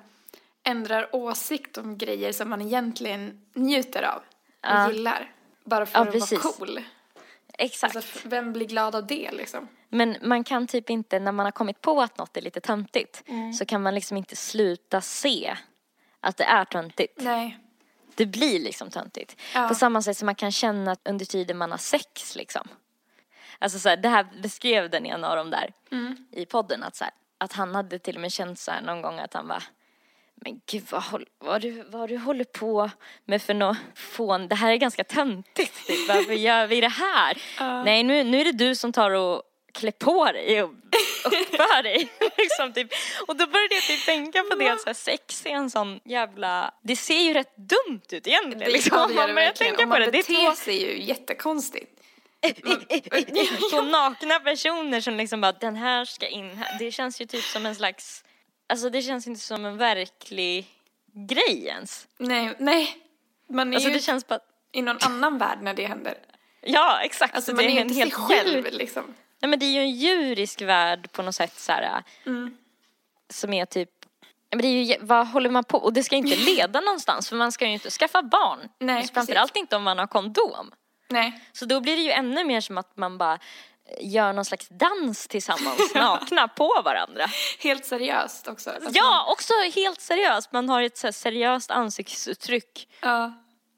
[0.63, 4.23] ändrar åsikt om grejer som man egentligen njuter av och
[4.61, 4.91] Ja.
[4.91, 5.31] gillar.
[5.63, 6.43] Bara för Ja, att precis.
[6.43, 6.79] vara cool.
[7.53, 7.95] Exakt.
[7.95, 9.67] Alltså, vem blir glad av det liksom?
[9.89, 13.23] Men man kan typ inte, när man har kommit på att något är lite töntigt,
[13.59, 15.57] så kan man liksom inte sluta se
[16.19, 17.13] att det är töntigt.
[17.21, 17.57] Nej.
[18.17, 19.41] Det blir liksom töntigt.
[19.53, 19.67] Ja.
[19.67, 22.67] På samma sätt som man kan känna att under tiden man har sex liksom.
[23.59, 25.73] Alltså så här, det här beskrev den ena av dem där
[26.31, 29.01] i podden att så här, att han hade till och med känt så här någon
[29.01, 29.63] gång att han var
[30.41, 32.89] men gud vad, håll, vad, du, vad du håller på
[33.25, 36.07] med för något fån, det här är ganska töntigt typ.
[36.07, 37.37] varför gör vi det här?
[37.83, 40.71] Nej nu, nu är det du som tar och klär på dig och
[41.25, 42.09] uppför dig.
[42.37, 42.91] liksom, typ.
[43.27, 45.99] Och då började jag typ tänka på det att så här, sex är en sån
[46.05, 48.59] jävla, det ser ju rätt dumt ut egentligen.
[48.59, 49.07] Det, liksom.
[49.07, 50.05] det gör man det börjar tänka på man det.
[50.05, 51.93] Det beter två, sig ju jättekonstigt.
[53.71, 56.79] två nakna personer som liksom bara, den här ska in här.
[56.79, 58.23] Det känns ju typ som en slags,
[58.69, 60.67] alltså det känns inte som en verklig
[61.13, 62.07] grej ens.
[62.17, 62.97] Nej, nej.
[63.49, 64.39] Man är Alltså ju det känns bara,
[64.71, 66.17] i någon annan värld när det händer.
[66.61, 67.35] ja exakt.
[67.35, 69.15] Alltså Så man det är ju inte sig helt själv liksom.
[69.41, 72.03] Nej men det är ju en djurisk värld på något sätt så här.
[72.25, 72.57] Mm.
[73.29, 73.89] Som är typ,
[74.51, 77.35] men det är ju, vad håller man på, och det ska inte leda någonstans för
[77.35, 78.59] man ska ju inte skaffa barn.
[78.79, 80.71] Nej, Framförallt inte om man har kondom.
[81.09, 81.41] Nej.
[81.53, 83.39] Så då blir det ju ännu mer som att man bara eh,
[84.13, 87.25] gör någon slags dans tillsammans nakna på varandra.
[87.59, 88.69] Helt seriöst också.
[88.81, 90.51] Man- Ja, också helt seriöst.
[90.51, 93.33] Man har ett så seriöst ansiktsuttryck ja.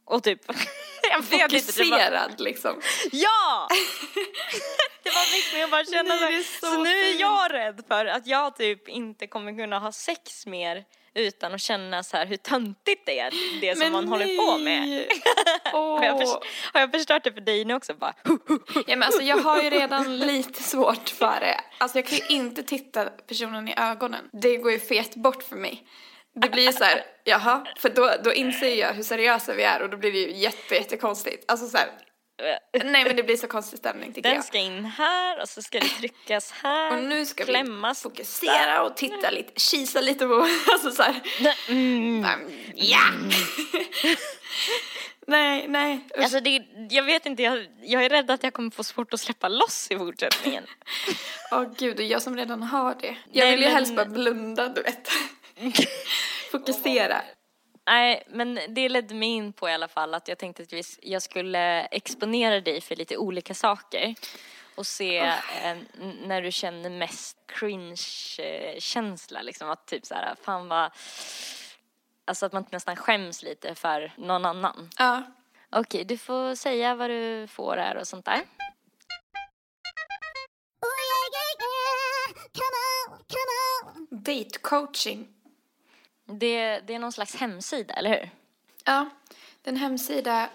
[0.09, 0.59] Och typ, inte.
[1.01, 2.81] Det var, Fokuserad liksom.
[3.11, 3.67] ja!
[5.03, 8.05] det var mitt med att bara känna Nej, så, så nu är jag rädd för
[8.05, 12.37] att jag typ inte kommer kunna ha sex mer utan att känna så här hur
[12.37, 15.05] töntigt det är, det som man håller på med.
[15.71, 16.19] Har jag, Åh.
[16.19, 17.93] förs- har jag förstört det för dig nu också?
[17.93, 18.13] Bara,
[18.87, 21.61] Ja, men alltså, jag har ju redan lite svårt för det.
[21.77, 24.29] Alltså jag kan ju inte titta personen i ögonen.
[24.31, 25.87] Det går ju fet bort för mig.
[26.41, 29.81] Det blir ju så här, jaha, för då, då inser jag hur seriösa vi är
[29.81, 31.51] och då blir det ju jätte, jättekonstigt.
[31.51, 31.87] Alltså så här,
[32.83, 34.45] nej men det blir så konstig stämning tycker Den jag.
[34.45, 36.97] ska in här och så ska det tryckas här.
[36.97, 38.05] Och nu ska klämmas.
[38.05, 41.15] vi fokusera och titta lite, kisa lite på, alltså så här.
[41.69, 42.25] Mm.
[42.75, 42.99] Ja!
[45.27, 45.99] nej, nej.
[46.17, 46.23] usch.
[46.23, 49.19] Alltså det, jag vet inte, jag, jag är rädd att jag kommer få svårt att
[49.19, 50.63] släppa loss i fortsättningen.
[51.51, 53.15] Åh gud, och jag som redan har det.
[53.31, 55.09] Jag Nej, vill ju men- helst bara blunda, du vet.
[56.51, 57.21] Fokusera.
[57.87, 60.83] Nej, men det ledde mig in på i alla fall att jag tänkte att vi,
[61.01, 64.15] jag skulle exponera dig för lite olika saker
[64.75, 65.35] och se eh,
[65.71, 70.91] n- när du känner mest cringe-känsla, liksom att typ så här, fan vad,
[72.25, 74.89] alltså att man nästan skäms lite för någon annan.
[74.97, 75.23] Ja.
[75.71, 78.41] Okej, du får säga vad du får här och sånt där.
[84.11, 85.27] Date coaching.
[86.29, 88.29] Det, det är någon slags hemsida, eller hur?
[88.85, 89.09] Ja,
[89.61, 90.49] den hemsida,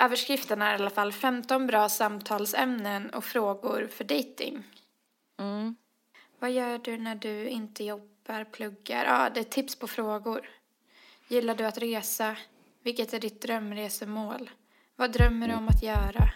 [0.00, 4.62] överskriften är i alla fall 15 bra samtalsämnen och frågor för dating.
[5.38, 5.76] Mm.
[6.38, 9.04] Vad gör du när du inte jobbar, pluggar?
[9.04, 10.48] Ja, det är tips på frågor.
[11.28, 12.36] Gillar du att resa?
[12.82, 14.50] Vilket är ditt drömresemål?
[14.96, 16.30] Vad drömmer du om att göra?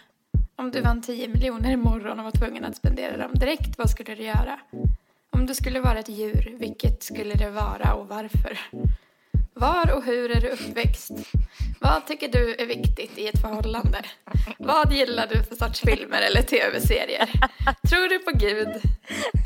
[0.55, 4.15] Om du vann 10 miljoner imorgon och var tvungen att spendera dem direkt, vad skulle
[4.15, 4.59] du göra?
[5.31, 8.59] Om du skulle vara ett djur, vilket skulle det vara och varför?
[9.53, 11.11] Var och hur är du uppväxt?
[11.79, 14.01] Vad tycker du är viktigt i ett förhållande?
[14.57, 17.29] Vad gillar du för sorts filmer eller tv-serier?
[17.89, 18.81] Tror du på Gud?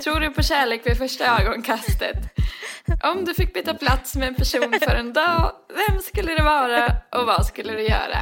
[0.04, 2.17] Tror du på kärlek vid första ögonkastet?
[3.04, 5.52] Om du fick byta plats med en person för en dag,
[5.88, 8.19] vem skulle det vara och vad skulle du göra?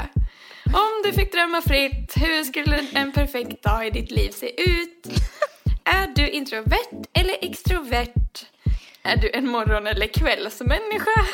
[0.66, 5.08] Om du fick drömma fritt, hur skulle en perfekt dag i ditt liv se ut?
[5.86, 8.46] Är du introvert eller extrovert?
[9.04, 11.26] Är du en morgon eller kvällsmänniska?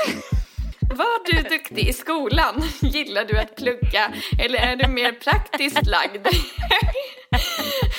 [0.82, 2.64] Var du duktig i skolan?
[2.82, 6.28] Gillar du att plugga eller är du mer praktiskt lagd?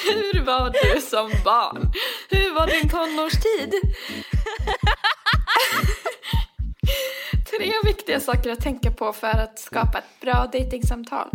[0.05, 1.92] Hur var du som barn?
[2.31, 3.74] Hur var din tonårstid?
[7.50, 11.31] Tre viktiga saker att tänka på för att skapa ett bra dejtingsamtal.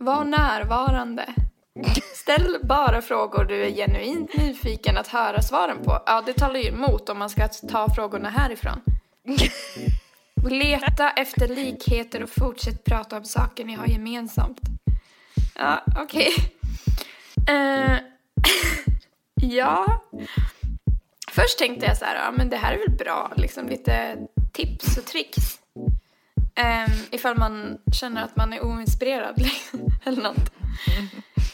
[0.00, 1.34] Var närvarande.
[2.14, 6.02] Ställ bara frågor du är genuint nyfiken att höra svaren på.
[6.06, 8.80] Ja, det talar ju emot om man ska ta frågorna härifrån.
[10.50, 14.60] Leta efter likheter och fortsätt prata om saker ni har gemensamt.
[15.54, 16.32] Ja, okej.
[17.48, 17.98] Eh,
[19.34, 20.02] ja.
[21.30, 24.16] Först tänkte jag så här, ja men det här är väl bra, liksom lite
[24.52, 25.58] tips och tricks.
[26.60, 29.42] Um, ifall man känner att man är oinspirerad
[30.04, 30.52] eller något.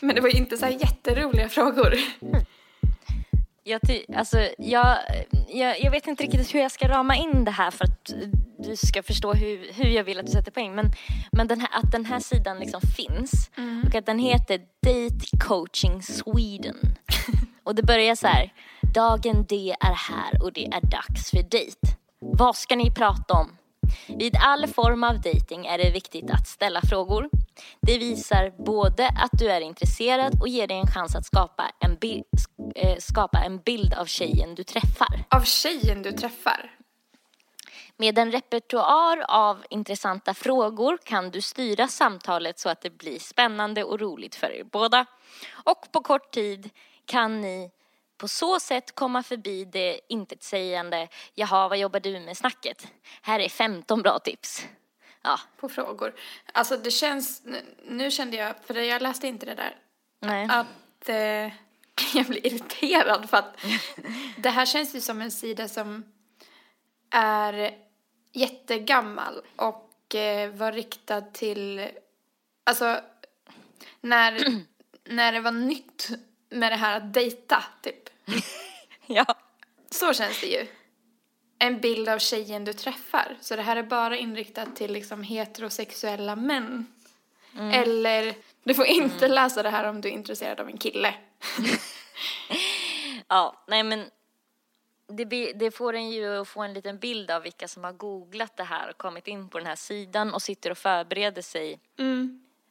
[0.01, 1.95] Men det var ju inte så här jätteroliga frågor.
[3.65, 3.81] Jag,
[4.17, 4.99] alltså, jag,
[5.49, 8.13] jag, jag vet inte riktigt hur jag ska rama in det här för att
[8.59, 10.75] du ska förstå hur, hur jag vill att du sätter poäng.
[10.75, 10.93] Men,
[11.33, 13.85] men den här, att den här sidan liksom finns Mm.
[13.87, 16.77] och att den heter Date Coaching Sweden.
[17.65, 18.53] och det börjar så här.
[18.95, 21.79] Dagen D är här och det är dags för dejt.
[22.19, 23.57] Vad ska ni prata om?
[24.09, 27.31] Vid all form av dating är det viktigt att ställa frågor.
[27.81, 31.97] Det visar både att du är intresserad och ger dig en chans att skapa en,
[31.97, 32.25] bi-
[32.75, 35.25] eh, skapa en bild av tjejen du träffar.
[35.29, 36.71] Av tjejen du träffar.
[37.97, 43.85] Med en repertoar av intressanta frågor kan du styra samtalet så att det blir spännande
[43.85, 45.07] och roligt för er båda.
[45.65, 46.71] Och på kort tid
[47.07, 47.71] kan ni
[48.21, 52.89] på så sätt komma förbi det intetsägande “Jaha, vad jobbar du med snacket?”
[53.23, 54.67] Här är 15 bra tips.
[55.23, 56.15] Ja, på frågor.
[56.53, 57.43] Alltså det känns,
[57.89, 59.77] nu- kände jag, för jag läste inte det där,
[60.21, 60.49] nej.
[60.51, 61.15] att eh,
[62.15, 63.57] jag blir irriterad för att
[64.37, 66.05] det här känns ju som en sida som
[67.11, 67.75] är
[68.33, 71.89] jättegammal och eh, var riktad till,
[72.65, 73.01] alltså
[74.01, 74.63] när,
[75.05, 76.09] när det var nytt
[76.51, 78.10] med det här att dejta typ.
[79.07, 79.25] Ja.
[79.91, 80.67] Så känns det ju.
[81.59, 83.37] En bild av tjejen du träffar.
[83.41, 86.87] Så det här är bara inriktat till liksom heterosexuella män.
[87.73, 91.15] Eller, du får inte läsa det här om du är intresserad av en kille.
[93.29, 94.11] Ja, nej men
[95.09, 97.93] det, be- det får en ju att få en liten bild av vilka som har
[97.93, 101.81] googlat det här och kommit in på den här sidan och sitter och förbereder sig.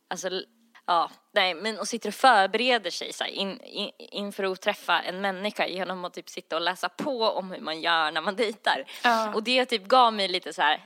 [0.08, 0.46] Alltså, l-
[0.90, 5.02] ja, nej, men och sitter och förbereder sig så här, in, in, inför att träffa
[5.02, 8.36] en människa genom att typ sitta och läsa på om hur man gör när man
[8.36, 8.86] dejtar.
[9.04, 9.34] Ja.
[9.34, 10.82] Och det typ gav mig lite så här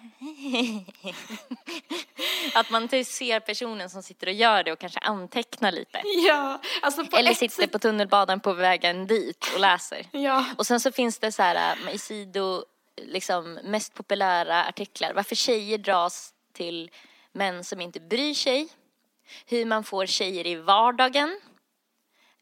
[2.55, 6.01] att man typ ser personen som sitter och gör det och kanske antecknar lite.
[6.27, 10.05] Ja, alltså på Eller ett sitter på tunnelbanan på vägen dit och läser.
[10.11, 10.45] Ja.
[10.57, 12.63] Och sen så finns det så här äh, i sido,
[13.01, 15.13] liksom mest populära artiklar.
[15.13, 16.91] Varför tjejer dras till
[17.31, 18.69] män som inte bryr sig.
[19.45, 21.39] Hur man får tjejer i vardagen.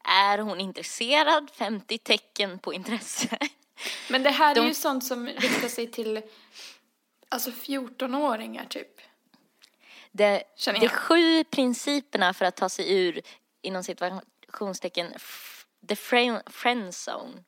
[0.04, 1.50] Är hon intresserad?
[1.54, 3.38] 50 tecken på intresse.
[4.10, 6.22] Men det här är De- ju sånt som riktar sig till
[7.28, 9.00] alltså 14-åringar typ.
[10.12, 10.42] Det,
[10.80, 13.20] de sju principerna för att ta sig ur,
[13.62, 15.12] inom situationstecken,
[15.88, 17.44] the friend, zone.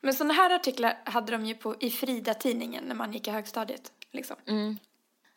[0.00, 3.92] Men sådana här artiklar hade de ju på, i Frida-tidningen när man gick i högstadiet.
[4.10, 4.36] Liksom.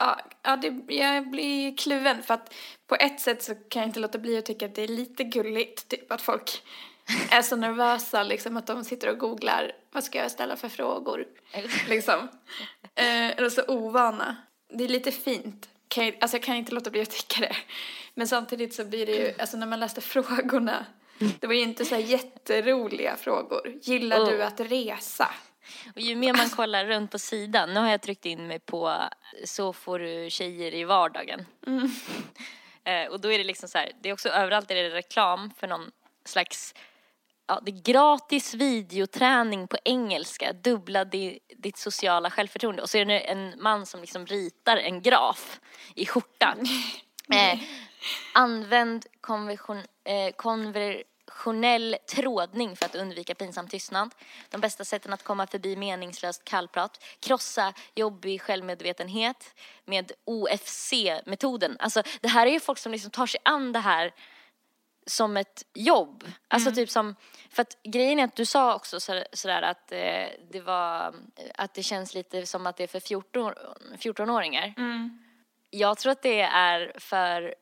[0.01, 2.53] Ja, ja det, jag blir kluven för att
[2.87, 5.23] på ett sätt så kan jag inte låta bli att tycka att det är lite
[5.23, 6.63] gulligt typ att folk
[7.31, 11.25] är så nervösa liksom att de sitter och googlar vad ska jag ställa för frågor
[11.89, 12.27] liksom.
[12.95, 14.35] Eh, eller så ovana.
[14.73, 15.69] Det är lite fint.
[15.87, 17.55] Kan jag, alltså jag kan inte låta bli att tycka det.
[18.13, 20.85] Men samtidigt så blir det ju, alltså när man läste frågorna
[21.39, 23.73] det var ju inte så här jätteroliga frågor.
[23.81, 24.29] Gillar Oh.
[24.29, 25.29] du att resa?
[25.95, 29.09] Och ju mer man kollar runt på sidan, nu har jag tryckt in mig på
[29.45, 31.45] så får du tjejer i vardagen.
[32.83, 35.51] Eh, och då är det liksom så här, det är också överallt är det reklam
[35.57, 35.91] för någon
[36.25, 36.75] slags,
[37.47, 42.81] ja det är gratis videoträning på engelska, dubbla di, ditt sociala självförtroende.
[42.81, 45.59] Och så är det en man som liksom ritar en graf
[45.95, 46.55] i skjorta.
[47.33, 47.59] Eh,
[48.33, 50.31] använd konversion, eh,
[51.31, 54.15] konversionell trådning för att undvika pinsam tystnad.
[54.49, 57.03] De bästa sätten att komma förbi meningslöst kallprat.
[57.19, 61.77] Krossa jobbig självmedvetenhet med OFC-metoden.
[61.79, 64.11] Alltså det här är ju folk som liksom tar sig an det här
[65.05, 66.23] som ett jobb.
[66.47, 67.15] Alltså typ som,
[67.49, 71.13] för att grejen är att du sa också så- sådär att eh, det var,
[71.55, 73.53] att det känns lite som att det är för 14,
[73.99, 74.73] 14-åringar.
[75.69, 77.55] Jag tror att det är för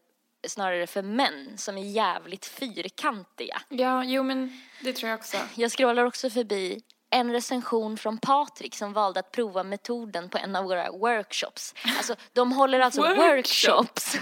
[0.47, 3.61] snarare för män som är jävligt fyrkantiga.
[3.69, 5.37] Ja, jo men det tror jag också.
[5.55, 10.55] Jag scrollar också förbi en recension från Patrik som valde att prova metoden på en
[10.55, 11.73] av våra workshops.
[11.97, 13.23] Alltså, de håller alltså Workshop?
[13.23, 14.17] workshops.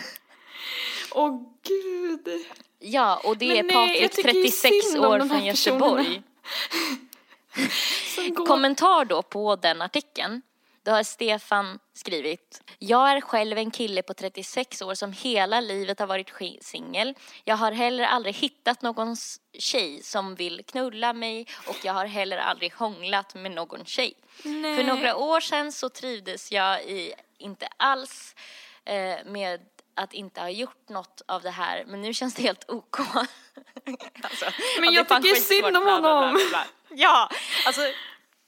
[1.11, 2.27] Åh gud.
[2.79, 6.21] Ja, och det Men är Patrik, tycker ju 36 synd om år från Göteborg.
[8.47, 10.41] Kommentar då på den artikeln.
[10.87, 12.61] Då har Stefan skrivit.
[12.79, 17.13] Jag är själv en kille på 36 år som hela livet har varit singel.
[17.43, 19.15] Jag har heller aldrig hittat någon
[19.59, 24.13] tjej som vill knulla mig och jag har heller aldrig hånglat med någon tjej.
[24.43, 24.75] Nej.
[24.77, 28.35] För några år sedan så trivdes jag i, inte alls
[28.85, 29.61] eh, med
[29.95, 32.99] att inte ha gjort något av det här men nu känns det helt OK.
[34.21, 34.45] alltså,
[34.79, 36.33] Men ja, jag tycker synd om bla, bla, honom.
[36.33, 36.65] bla, bla.
[36.89, 37.29] Ja,
[37.65, 37.81] alltså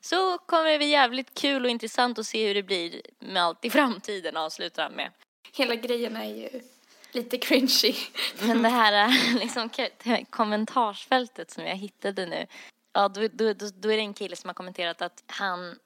[0.01, 3.65] så kommer det bli jävligt kul och intressant att se hur det blir med allt
[3.65, 5.11] i framtiden avslutar han med.
[5.53, 6.61] Hela grejen är ju
[7.11, 7.93] lite cringy.
[8.41, 9.09] Men det här
[9.39, 9.69] liksom,
[10.29, 12.47] kommentarsfältet som jag hittade nu.
[12.93, 15.79] Ja, då, då, då, då är det en kille som har kommenterat att han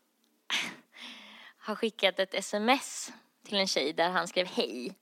[1.58, 3.12] har skickat ett sms
[3.48, 4.96] till en tjej där han skrev hej.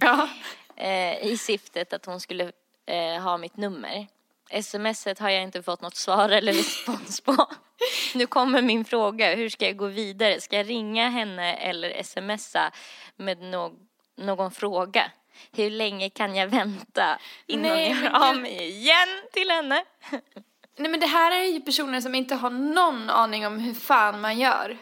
[0.00, 0.28] Ja.
[0.76, 2.52] eh, i syftet att hon skulle
[2.86, 4.06] eh, ha mitt nummer.
[4.62, 7.46] Smset har jag inte fått något svar eller respons på.
[8.14, 10.40] Nu kommer min fråga, hur ska jag gå vidare?
[10.40, 12.70] Ska jag ringa henne eller smsa
[13.16, 13.78] med no-
[14.16, 15.10] någon fråga?
[15.52, 19.84] Hur länge kan jag vänta innan Nej, jag hör av mig igen till henne?
[20.76, 24.20] Nej men det här är ju personer som inte har någon aning om hur fan
[24.20, 24.78] man gör.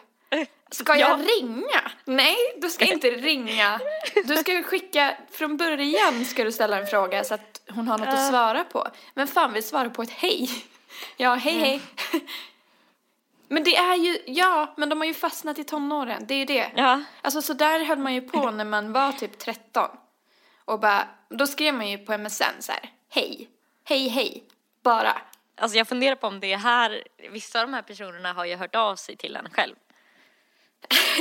[0.70, 1.24] Ska jag Ja.
[1.40, 1.90] ringa?
[2.04, 3.80] Nej, du ska inte ringa.
[4.24, 8.09] Du ska skicka, från början ska du ställa en fråga så att hon har något
[8.09, 8.88] att svara på.
[9.14, 10.50] Men fan vill svara på ett hej?
[11.16, 11.80] Ja, hej hej.
[13.48, 16.44] Men det är ju, ja, men de har ju fastnat i tonåren, det är ju
[16.44, 16.72] det.
[16.76, 17.02] Ja.
[17.22, 19.88] Alltså så där höll man ju på när man var typ 13.
[20.64, 23.48] Och bara, då skrev man ju på MSN så här, hej,
[23.85, 24.44] hej hej,
[24.83, 25.22] bara.
[25.56, 28.56] Alltså jag funderar på om det är här, vissa av de här personerna har ju
[28.56, 29.74] hört av sig till en själv.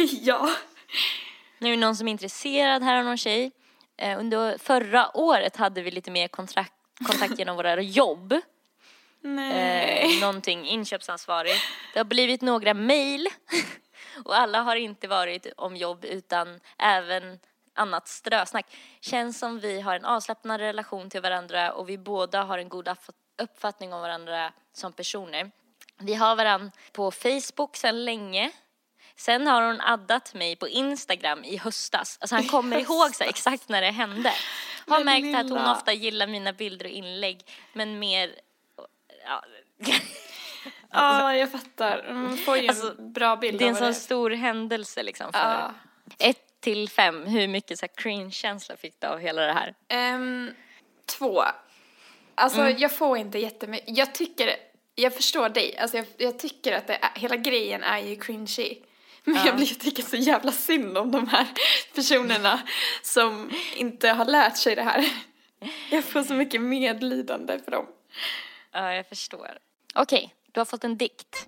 [0.22, 0.50] ja.
[1.58, 3.52] Nu är det någon som är intresserad här av någon tjej.
[4.02, 6.74] Eh, under förra året hade vi lite mer kontrakt,
[7.08, 8.34] kontakt genom våra jobb.
[9.22, 10.16] Nej.
[10.16, 11.56] Eh, någonting inköpsansvarig.
[11.94, 13.28] Det har blivit några mejl.
[14.26, 17.40] Och alla har inte varit om jobb utan även
[17.74, 18.66] annat strösnack.
[19.02, 22.90] Känns som vi har en avslappnad relation till varandra och vi båda har en god
[23.38, 25.52] uppfattning om varandra som personer.
[25.98, 28.52] Vi har varandra på Facebook sedan länge.
[29.20, 32.18] Sen har hon addat mig på Instagram i höstas.
[32.22, 34.34] Alltså han kommer ihåg så exakt när det hände.
[34.88, 35.72] Har märkt att hon lilla.
[35.72, 37.40] ofta gillar mina bilder och inlägg
[37.74, 38.36] men mer
[39.26, 39.44] ja,
[40.92, 42.14] Ja, jag fattar.
[42.14, 43.94] Man får ju Alltså, en bra bild det är en sån det.
[43.94, 45.34] stor händelse liksom.
[45.34, 45.74] För Ja.
[46.20, 49.74] Ett till fem, hur mycket så cringe-känsla fick du av hela det här?
[49.88, 50.52] Ehm,
[51.06, 51.44] två.
[52.36, 52.78] Alltså Mm.
[52.78, 53.98] jag får inte jättemycket.
[53.98, 54.56] Jag tycker,
[54.96, 55.78] jag förstår dig.
[55.78, 58.78] Alltså jag, jag tycker att det hela grejen är ju cringy.
[59.34, 61.48] Men jag blir tycker så jävla synd om de här
[61.96, 62.60] personerna
[63.02, 65.10] som inte har lärt sig det här.
[65.89, 67.86] Jag får så mycket medlidande för dem.
[68.72, 69.58] Ja, jag förstår.
[69.96, 71.48] Okej, du har fått en dikt.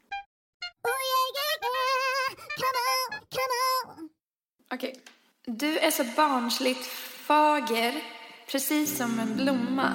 [4.73, 5.01] Okej.
[5.45, 6.85] Du är så barnsligt
[7.27, 8.03] fager,
[8.51, 9.93] precis som en blomma.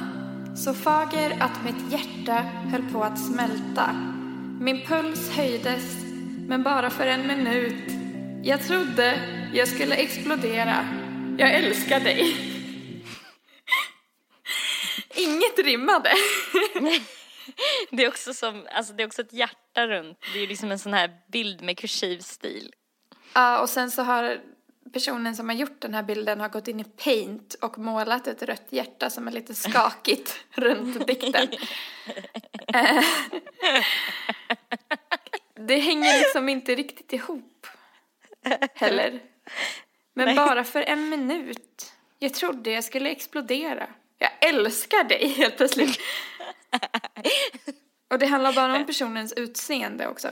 [0.56, 3.92] Så fager att mitt hjärta höll på att smälta.
[4.60, 6.05] Min puls höjdes,
[6.48, 7.92] men bara för en minut.
[8.42, 9.20] Jag trodde
[9.54, 10.88] jag skulle explodera.
[11.38, 12.36] Jag älskar dig.
[15.14, 16.10] Inget rimmade.
[17.90, 20.18] Det är också som, alltså det är också ett hjärta runt.
[20.34, 22.72] Det är liksom en sån här bild med kursiv stil.
[23.34, 24.40] Ja, och sen så har
[24.92, 28.42] personen som har gjort den här bilden har gått in i paint och målat ett
[28.42, 31.48] rött hjärta som är lite skakigt runt dikten.
[35.56, 37.66] Det hänger liksom inte riktigt ihop
[38.74, 39.20] heller.
[40.14, 40.36] Men Nej.
[40.36, 41.92] bara för en minut.
[42.18, 43.86] Jag trodde jag skulle explodera.
[44.18, 46.00] Jag älskar dig helt plötsligt.
[48.08, 50.28] Och det handlar bara om personens utseende också.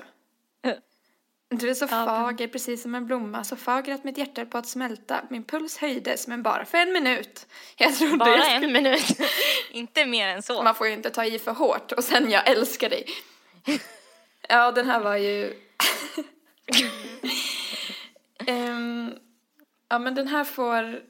[1.49, 4.59] Du är så fager, precis som en blomma, så fager att mitt hjärta är på
[4.59, 5.25] att smälta.
[5.31, 7.47] Min puls höjdes, men bara för en minut.
[7.77, 8.67] Jag trodde Bara jag skulle...
[8.67, 9.21] en minut.
[9.71, 10.63] Inte mer än så.
[10.63, 11.93] Man får ju inte ta i för hårt.
[11.93, 13.07] Och sen, jag älskar dig.
[14.49, 15.55] Ja, den här var ju...
[18.47, 19.19] Ehm,
[19.89, 21.03] ja, men den här får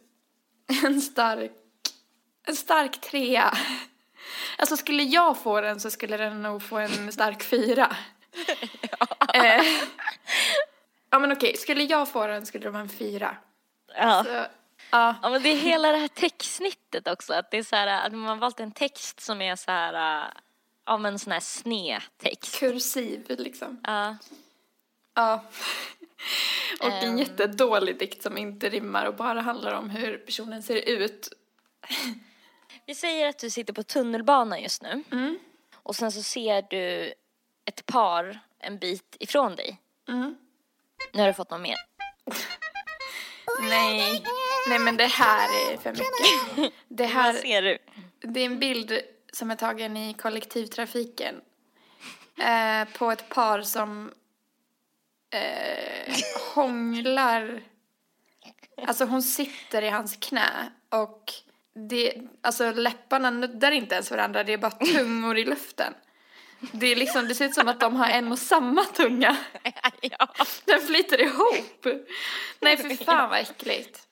[0.85, 1.53] en stark...
[2.47, 3.59] En stark trea.
[4.59, 7.97] Alltså, skulle jag få den så skulle den nog få en stark fyra.
[9.35, 9.65] Eh,
[11.11, 11.57] ja, men okej.
[11.57, 13.37] Skulle jag få den skulle det vara en fyra.
[13.97, 14.25] Ja.
[14.25, 14.47] Så,
[14.91, 15.15] Ja.
[15.23, 17.35] Ja men det är hela det här textsnittet också.
[17.35, 20.25] Att det är så här, att man har valt en text som är så här,
[20.87, 22.59] ja men sån här snedtext.
[22.59, 23.81] Kursiv liksom.
[23.85, 24.17] Ja.
[25.15, 25.45] Ja.
[26.81, 27.19] Och en Ehm.
[27.19, 31.29] jättedålig dikt som inte rimmar och bara handlar om hur personen ser ut.
[32.87, 35.03] Vi säger att du sitter på tunnelbanan just nu.
[35.13, 35.39] Mm.
[35.75, 37.15] Och sen så ser du
[37.65, 39.81] ett par en bit ifrån dig.
[40.09, 40.37] Mm.
[41.13, 41.77] Nu har du fått någon mer.
[43.61, 44.25] Nej.
[44.69, 46.73] Nej men det här är för mycket.
[46.89, 47.79] Det Vad här, ser du?
[48.21, 49.01] det är en bild
[49.35, 51.35] som är tagen i kollektivtrafiken.
[52.39, 54.13] Eh, på ett par som
[55.31, 56.15] eh,
[56.55, 57.63] hånglar.
[58.87, 61.33] Alltså hon sitter i hans knä och
[61.75, 65.95] det, alltså läpparna nuddar inte ens varandra, det är bara tungor i luften.
[66.73, 69.37] Det, är liksom, det ser ut som att de har en och samma tunga.
[70.01, 70.29] ja.
[70.65, 71.87] Den flyter ihop.
[72.61, 74.07] Nej, för fan vad äckligt.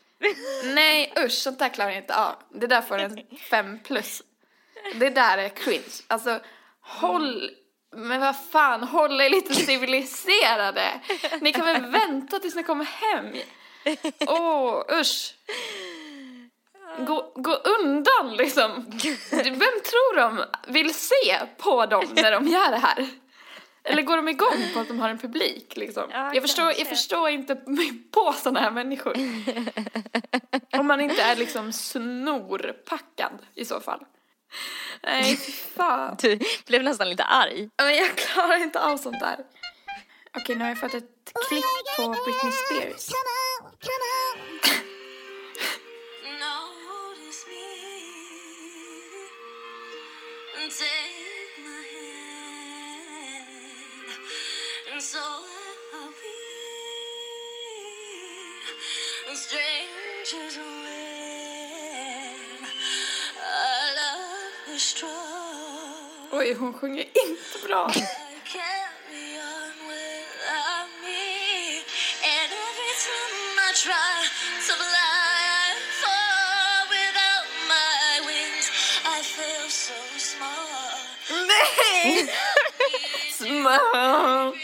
[0.65, 2.35] Nej, usch, sånt där klarar jag inte av.
[2.51, 3.21] Det där får en
[3.51, 4.23] fem plus.
[4.95, 6.03] Det där är cringe.
[6.07, 6.41] Alltså,
[6.81, 7.51] håll...
[7.97, 11.01] Men vad fan, håll er lite civiliserade.
[11.41, 13.35] Ni kan väl vänta tills ni kommer hem.
[14.27, 15.35] Åh, oh, usch.
[16.99, 18.71] Gå, gå undan liksom.
[19.31, 23.09] Vem tror de vill se på dem när de gör det här?
[23.85, 26.05] Eller går de igång på att de har en publik liksom?
[26.11, 27.57] Ja, jag, förstår, jag förstår inte
[28.11, 29.17] på sådana här människor.
[30.73, 34.05] Om man inte är liksom snorpackad i så fall.
[35.03, 36.17] Nej, fy fan.
[36.21, 37.69] Du blev nästan lite arg.
[37.77, 39.37] Ja, Men jag klarar inte av sånt där.
[40.37, 41.65] Okej, nu har jag fått ett klipp
[41.97, 43.09] på Britney Spears.
[77.69, 78.67] my wings.
[79.05, 80.99] I feel so small.
[81.49, 82.29] Nej!
[83.39, 84.55] Smart.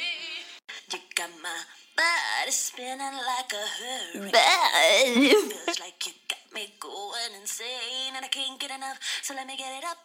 [0.93, 1.59] You got my
[1.97, 5.51] body spinning like a hurricane.
[5.51, 8.99] Feels like you got me going insane, and I can't get enough.
[9.23, 9.99] So let me get it up.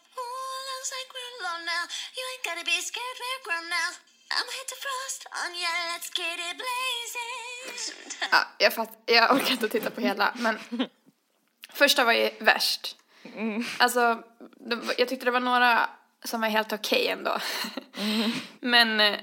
[0.84, 1.84] Looks like we're alone now.
[2.18, 3.90] You ain't gotta be scared, we're grown now.
[4.36, 8.30] I'm hit to frost on ya, let's get it blazing.
[8.32, 10.58] Ja, jag, fatt, jag orkar inte titta på hela, men
[11.74, 12.96] första var ju värst.
[13.78, 15.90] Alltså, det, jag tyckte det var några
[16.24, 17.38] som var helt okej ändå.
[18.60, 19.20] men eh,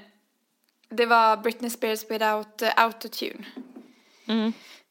[0.89, 3.45] det var Britney Spears without uh, autotune.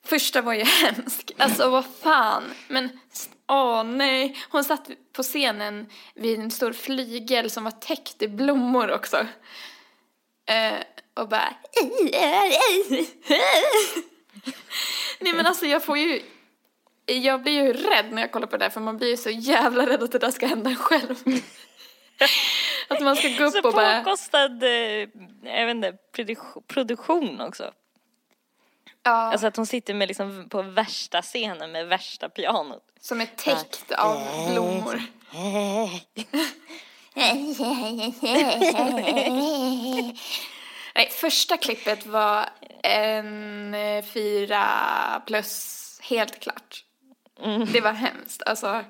[0.05, 1.33] Första var ju hemsk.
[1.39, 2.45] Alltså vad fan.
[2.69, 3.01] Men
[3.49, 4.37] åh nej.
[4.51, 9.27] Hon satt på scenen vid en stor flygel som var täckt i blommor också.
[10.47, 10.81] Eh,
[11.15, 11.55] och bara...
[15.21, 16.23] Nej men alltså jag får ju...
[17.07, 19.31] Jag blir ju rädd när jag kollar på det där för man blir ju så
[19.31, 21.17] jävla rädd att det där ska hända själv.
[22.89, 24.03] att man ska gå upp Så och bara...
[24.03, 25.09] påkostad, eh,
[25.43, 25.95] jag vet inte,
[26.67, 27.73] produktion också.
[29.03, 32.83] Ja, Alltså att hon sitter med liksom på värsta scenen med värsta pianot.
[33.01, 34.23] som är täckt av
[34.53, 35.03] blommor.
[40.95, 42.49] Nej, första klippet var
[42.83, 44.63] en eh, fyra
[45.27, 46.85] plus, helt klart.
[47.73, 48.85] Det var hemskt, alltså.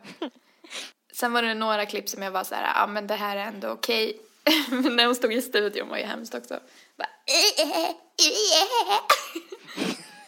[1.12, 3.40] Sen var det några klipp som jag var så här, ja men det här är
[3.44, 4.20] ändå okej.
[4.70, 6.60] men när hon stod i studion var ju hemskt också.
[6.98, 7.08] Bara,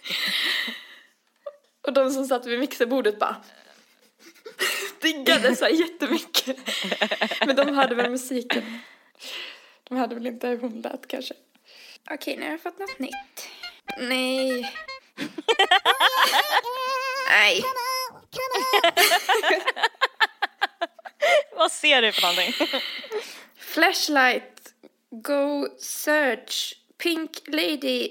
[1.86, 3.36] Och de som satt vid mixerbordet bara
[5.00, 6.56] diggade så här jättemycket.
[7.46, 8.78] Men de hörde väl musiken.
[9.84, 11.34] De hörde väl inte hur hon lät kanske.
[12.10, 13.48] Okej, nu har jag fått något nytt.
[13.98, 14.74] Nej.
[17.30, 17.62] Nej.
[21.56, 22.52] Vad ser du för någonting?
[23.56, 24.74] Flashlight,
[25.10, 28.10] go search, pink lady,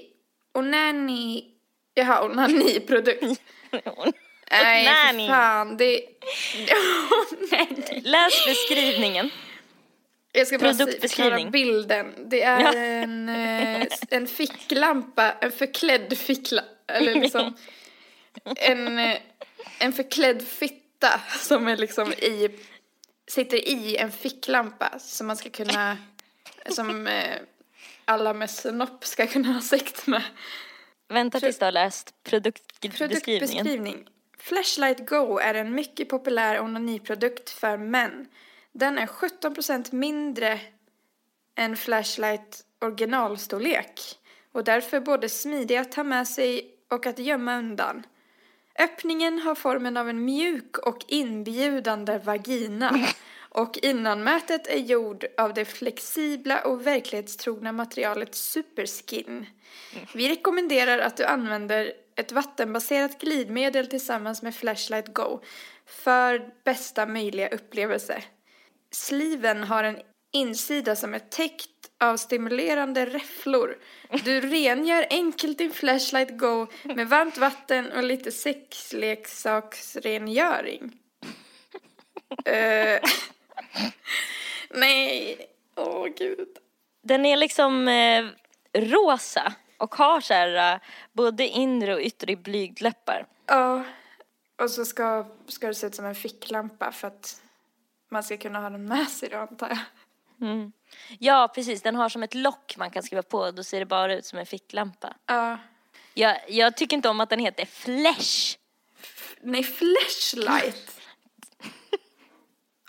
[0.54, 1.51] onani.
[1.94, 3.22] Jaha, onani-produkt.
[4.50, 5.26] Nej, Onani.
[5.26, 5.76] för fan.
[5.76, 6.00] Det...
[7.52, 8.00] Onani.
[8.00, 9.30] Läs beskrivningen.
[10.32, 12.14] Jag ska bara förklara bilden.
[12.30, 12.72] Det är Ja.
[12.74, 17.54] en, eh, en ficklampa, en förklädd ficklampa, eller liksom
[18.56, 19.18] en, eh,
[19.78, 22.48] en förklädd fitta som är liksom i,
[23.28, 25.96] sitter i en ficklampa som man ska kunna,
[26.68, 27.36] som eh,
[28.04, 30.22] alla med snopp ska kunna ha sex med.
[31.12, 33.24] Vänta tills du har läst produktbeskrivningen.
[33.24, 34.08] Produktbeskrivning.
[34.38, 38.26] Flashlight Go är en mycket populär onaniprodukt för män.
[38.72, 40.60] Den är 17% mindre
[41.54, 44.00] än Flashlight originalstorlek
[44.52, 48.02] och därför både smidig att ta med sig och att gömma undan.
[48.78, 52.98] Öppningen har formen av en mjuk och inbjudande vagina
[53.54, 59.46] och innanmätet är gjord av det flexibla och verklighetstrogna materialet Superskin.
[60.14, 65.40] Vi rekommenderar att du använder ett vattenbaserat glidmedel tillsammans med Flashlight Go
[65.86, 68.22] för bästa möjliga upplevelse.
[68.90, 69.98] Sliven har en
[70.32, 71.68] insida som är täckt
[72.00, 73.78] av stimulerande räfflor.
[74.24, 80.92] Du rengör enkelt din Flashlight Go med varmt vatten och lite sexleksaksrengöring.
[82.44, 83.00] Eh,
[84.70, 85.36] nej,
[85.76, 86.48] åh gud.
[87.02, 88.24] Den är liksom eh,
[88.74, 90.80] rosa och har så här, eh,
[91.12, 93.26] både inre och yttre blygdläppar.
[93.46, 93.84] Ja,
[94.62, 97.42] och så ska, ska det se ut som en ficklampa för att
[98.10, 99.78] man ska kunna ha den med sig då antar jag.
[101.18, 101.82] Ja, precis.
[101.82, 103.50] Den har som ett lock man kan skriva på.
[103.50, 105.14] Då ser det bara ut som en ficklampa.
[105.26, 105.58] Ja.
[106.14, 108.56] Jag, jag tycker inte om att den heter Flash.
[109.40, 111.01] Nej, flashlight.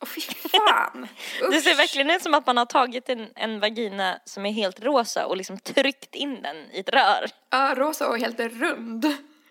[0.03, 1.07] Åh fy fan.
[1.51, 1.79] Det ser Usch.
[1.79, 5.37] verkligen ut som att man har tagit en, en vagina som är helt rosa och
[5.37, 7.29] liksom tryckt in den i ett rör.
[7.49, 9.05] Ja, rosa och helt rund.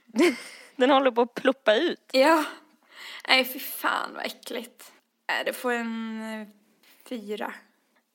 [0.77, 2.11] Den håller på att ploppa ut.
[2.13, 2.45] Ja.
[3.29, 4.93] Nej, fy fan vad äckligt.
[5.27, 6.49] Äh, det får en eh,
[7.09, 7.55] fyra.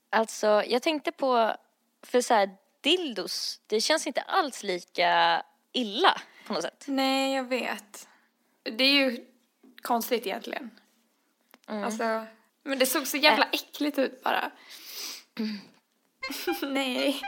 [0.10, 1.56] Alltså, jag tänkte på,
[2.04, 2.50] för så här,
[2.82, 6.86] dildos, det känns inte alls lika illa på något sätt.
[6.88, 8.08] Nej, jag vet.
[8.64, 9.26] Det är ju
[9.82, 10.72] konstigt egentligen.
[11.68, 12.26] Alltså,
[12.64, 14.52] men det såg så jävla äckligt ut bara.
[16.62, 17.22] Nej.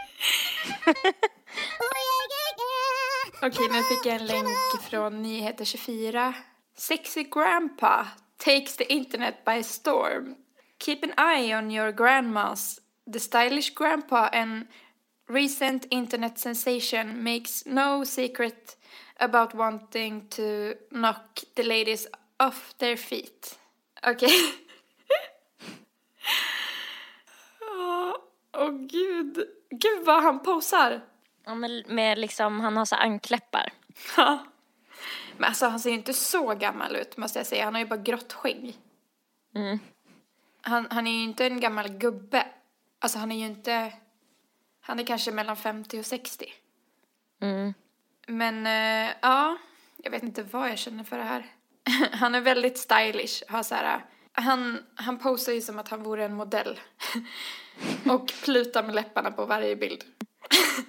[3.41, 6.33] Okej, nu fick jag en länk från Nyheter 24.
[6.77, 10.35] Sexy grandpa takes the internet by storm.
[10.79, 12.79] Keep an eye on your grandmas.
[13.13, 14.67] The stylish grandpa and
[15.29, 18.77] recent internet sensation makes no secret
[19.19, 22.07] about wanting to knock the ladies
[22.39, 23.57] off their feet.
[24.03, 24.31] Okej.
[27.61, 28.15] Åh
[28.59, 29.47] åh, gud.
[29.69, 31.01] Gud vad han posar.
[31.45, 33.73] Ja, med, med liksom, han har så ankläppar.
[34.17, 34.45] Ja.
[35.37, 37.65] Men alltså han ser ju inte så gammal ut måste jag säga.
[37.65, 38.77] Han har ju bara grått skägg.
[40.61, 42.47] Han, han är ju inte en gammal gubbe.
[42.99, 43.93] Alltså han är ju inte...
[44.81, 46.45] Han är kanske mellan 50 och 60.
[47.41, 47.73] Mm.
[48.27, 49.57] Men eh, ja,
[49.97, 51.45] jag vet inte vad jag känner för det här.
[52.11, 53.43] han är väldigt stylish.
[53.47, 56.79] Har så här, han, han posar ju som att han vore en modell.
[58.11, 60.03] och plutar med läpparna på varje bild.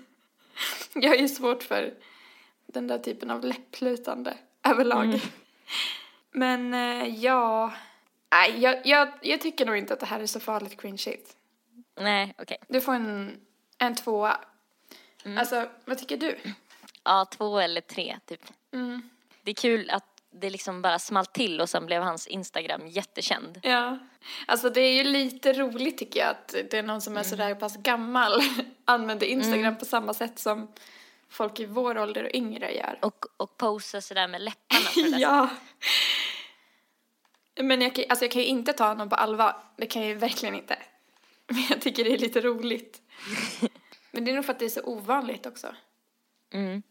[0.94, 1.94] jag är ju svårt för
[2.66, 5.20] den där typen av läpplutande överlag.
[6.32, 7.72] Men eh, ja,
[8.32, 11.36] nej, jag, jag, jag tycker nog inte att det här är så farligt cringeigt.
[12.00, 12.58] Nej, okej.
[12.68, 13.40] Du får en,
[13.78, 14.40] en tvåa.
[15.38, 16.38] Alltså, vad tycker du?
[17.04, 18.44] Ja, två eller tre typ.
[18.72, 19.10] Mm.
[19.42, 23.60] Det är kul att det liksom bara small till och sen blev hans Instagram jättekänd.
[23.62, 23.98] Ja,
[24.46, 27.54] alltså det är ju lite roligt tycker jag att det är någon som är sådär
[27.54, 28.42] pass gammal
[28.84, 30.72] använder Instagram på samma sätt som
[31.28, 32.98] folk i vår ålder och yngre gör.
[33.02, 35.48] Och, och posa sådär med läpparna ja.
[37.62, 39.56] Men jag kan, alltså jag kan ju inte ta honom på allvar.
[39.76, 40.78] Det kan jag ju verkligen inte.
[41.46, 43.02] Men jag tycker det är lite roligt.
[44.10, 45.74] Men det är nog för att det är så ovanligt också.
[46.52, 46.82] Mm.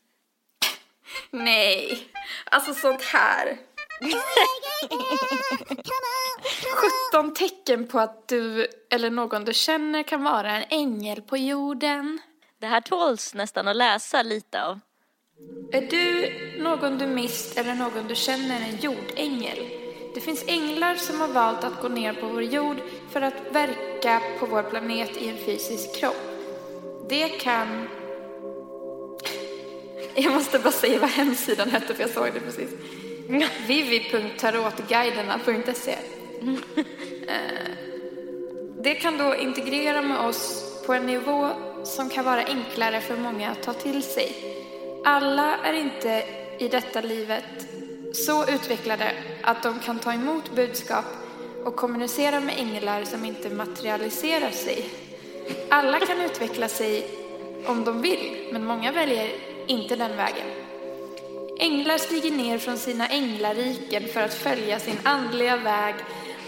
[1.31, 2.07] Nej,
[2.51, 3.57] alltså sånt här.
[7.11, 12.19] 17 tecken på att du eller någon du känner kan vara en ängel på jorden.
[12.59, 14.79] Det här tåls nästan att läsa lite av.
[15.71, 16.33] Är du
[16.63, 19.57] någon du mist eller någon du känner en jordängel?
[20.13, 22.77] Det finns änglar som har valt att gå ner på vår jord
[23.09, 26.29] för att verka på vår planet i en fysisk kropp.
[27.09, 27.87] Det kan...
[30.23, 32.69] Jag måste bara säga vad hemsidan hette för jag såg det precis.
[33.67, 35.95] vivi.tarotguiderna.se
[37.27, 37.69] Eh,
[38.81, 41.49] Det kan då integrera med oss på en nivå
[41.83, 44.35] som kan vara enklare för många att ta till sig.
[45.05, 46.23] Alla är inte
[46.59, 47.43] i detta livet
[48.13, 49.11] så utvecklade
[49.41, 51.05] att de kan ta emot budskap
[51.65, 54.89] och kommunicera med änglar som inte materialiserar sig.
[55.69, 57.07] Alla kan utveckla sig
[57.65, 59.29] om de vill, men många väljer
[59.69, 60.47] inte den vägen.
[61.59, 65.95] Änglar stiger ner från sina änglariken för att följa sin andliga väg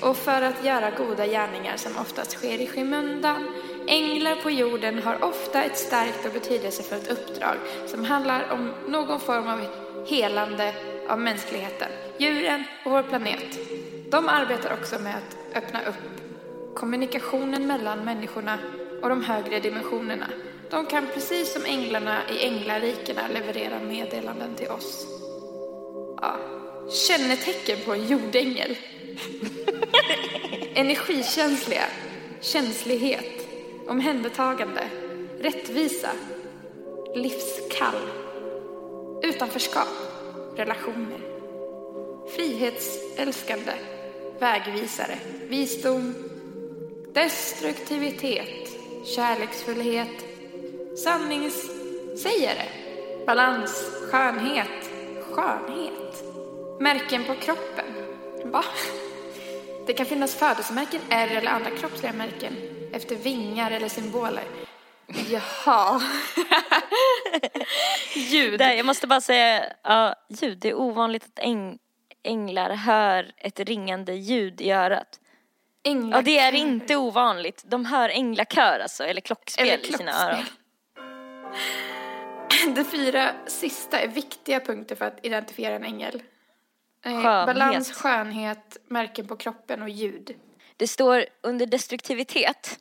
[0.02, 3.48] och för att göra goda gärningar som oftast sker i skymundan.
[3.88, 7.56] Änglar på jorden har ofta ett starkt och betydelsefullt uppdrag
[7.88, 9.60] som handlar om någon form av
[10.08, 10.74] helande
[11.08, 13.60] av mänskligheten, djuren och vår planet.
[14.10, 16.22] De arbetar också med att öppna upp
[16.76, 18.58] kommunikationen mellan människorna
[19.02, 20.28] och de högre dimensionerna.
[20.72, 25.08] De kan precis som änglarna i änglarikena leverera meddelanden till oss.
[26.22, 26.36] Ja.
[27.08, 28.78] Kännetecken på en jordängel.
[30.76, 31.86] Energikänsliga,
[32.42, 33.48] känslighet,
[33.88, 34.90] omhändertagande,
[35.40, 36.10] rättvisa,
[37.16, 38.02] livskall,
[39.24, 39.88] utanförskap,
[40.56, 41.20] relationer,
[42.36, 43.74] frihetsälskande,
[44.40, 45.18] vägvisare,
[45.48, 46.14] visdom,
[47.14, 48.70] destruktivitet,
[49.06, 50.31] kärleksfullhet,
[50.98, 52.66] sanningssägare,
[53.26, 54.90] balans, skönhet,
[55.32, 56.24] skönhet,
[56.80, 57.86] märken på kroppen.
[58.44, 58.64] Va?
[59.88, 62.54] Det kan finnas födelsemärken, ärr eller andra kroppsliga märken
[62.94, 64.44] efter vingar eller symboler.
[65.30, 66.02] Jaha.
[68.16, 68.60] Ljud.
[68.60, 70.58] Där, jag måste bara säga, ja, ljud.
[70.58, 71.78] Det är ovanligt att äng,
[72.24, 75.20] änglar hör ett ringande ljud i örat.
[75.84, 76.18] Änglar.
[76.18, 77.64] Ja, det är inte ovanligt.
[77.66, 80.30] De hör änglakör alltså, eller klockspel Eller i sina klockspel.
[80.30, 80.46] öron.
[82.76, 86.24] De fyra sista är viktiga punkter för att identifiera en ängel.
[87.06, 87.46] Eh, Skönhet.
[87.46, 90.36] Balans, skönhet, märken på kroppen och ljud.
[90.78, 92.80] Det står under destruktivitet.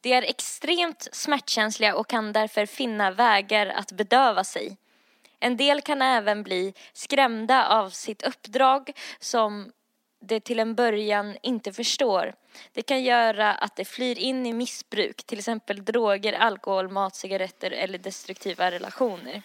[0.00, 4.76] De är extremt smärtkänsliga och kan därför finna vägar att bedöva sig.
[5.40, 9.72] En del kan även bli skrämda av sitt uppdrag som
[10.20, 12.34] det till en början inte förstår.
[12.72, 17.70] Det kan göra att det flyr in i missbruk, till exempel droger, alkohol, mat, cigaretter
[17.70, 19.42] eller destruktiva relationer.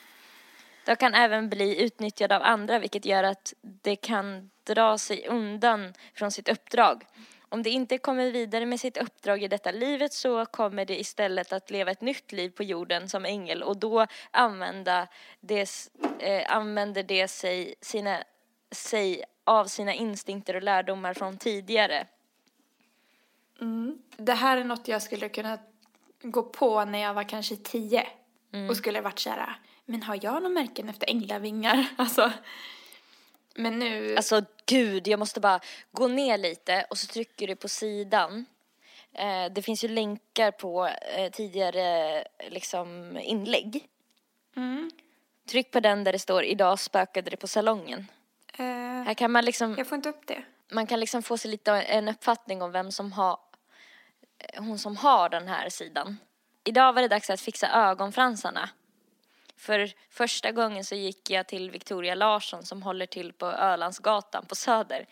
[0.86, 5.94] De kan även bli utnyttjade av andra vilket gör att de kan dra sig undan
[6.14, 7.04] från sitt uppdrag.
[7.50, 11.54] Om de inte kommer vidare med sitt uppdrag i detta livet så kommer de istället
[11.54, 15.08] att leva ett nytt liv på jorden som ängel och då använda
[15.40, 18.24] des, eh, använder de sig, sina,
[18.72, 22.08] sig av sina instinkter och lärdomar från tidigare.
[24.18, 25.58] Det här är något jag skulle kunna
[26.22, 28.08] gå på när jag var kanske tio.
[28.70, 31.86] Och skulle varit så här, men har jag några märken efter änglavingar?
[31.96, 32.32] Alltså.
[33.56, 35.60] Men nu, Alltså gud, jag måste bara
[35.92, 38.46] gå ner lite och så trycker du på sidan.
[39.14, 43.88] Eh, det finns ju länkar på eh, tidigare liksom inlägg.
[45.50, 48.08] Tryck på den där det står idag spökade det på salongen.
[48.58, 48.66] Eh,
[49.06, 50.44] Här kan man liksom, jag får inte upp det.
[50.72, 53.40] man kan liksom få sig lite en uppfattning om vem som har,
[54.58, 56.18] hon som har den här sidan.
[56.64, 58.70] Idag var det dags att fixa ögonfransarna.
[59.58, 64.56] För första gången så gick jag till Victoria Larsson som håller till på Ölandsgatan på
[64.56, 65.06] Söder.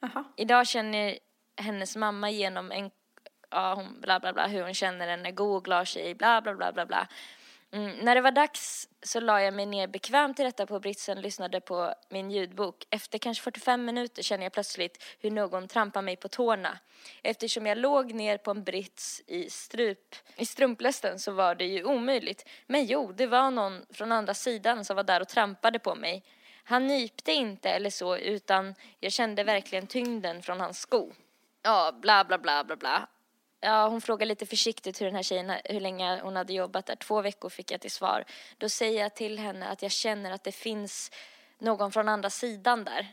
[0.00, 0.24] Jaha.
[0.36, 1.18] Idag känner
[1.56, 2.90] hennes mamma genom en,
[3.50, 6.54] ja hon bla bla bla, hur hon känner henne, god och glad tjej, bla bla
[6.54, 7.08] bla bla bla.
[7.72, 11.20] Mm, när det var dags så la jag mig ner bekvämt till detta på britsen,
[11.20, 12.86] lyssnade på min ljudbok.
[12.90, 16.78] Efter kanske 45 minuter känner jag plötsligt hur någon trampar mig på tårna.
[17.22, 21.84] Eftersom jag låg ner på en brits i strup, i strumplästen så var det ju
[21.84, 22.48] omöjligt.
[22.66, 26.24] Men jo, det var någon från andra sidan som var där och trampade på mig.
[26.64, 31.12] Han nypte inte eller så utan jag kände verkligen tyngden från hans sko.
[31.62, 33.08] Ja, bla bla bla bla bla.
[33.60, 36.96] Ja, hon frågade lite försiktigt hur den här tjejen, hur länge hon hade jobbat där.
[36.96, 38.24] Två veckor fick jag till svar.
[38.58, 41.10] Då säger jag till henne att jag känner att det finns
[41.58, 43.08] någon från andra sidan där.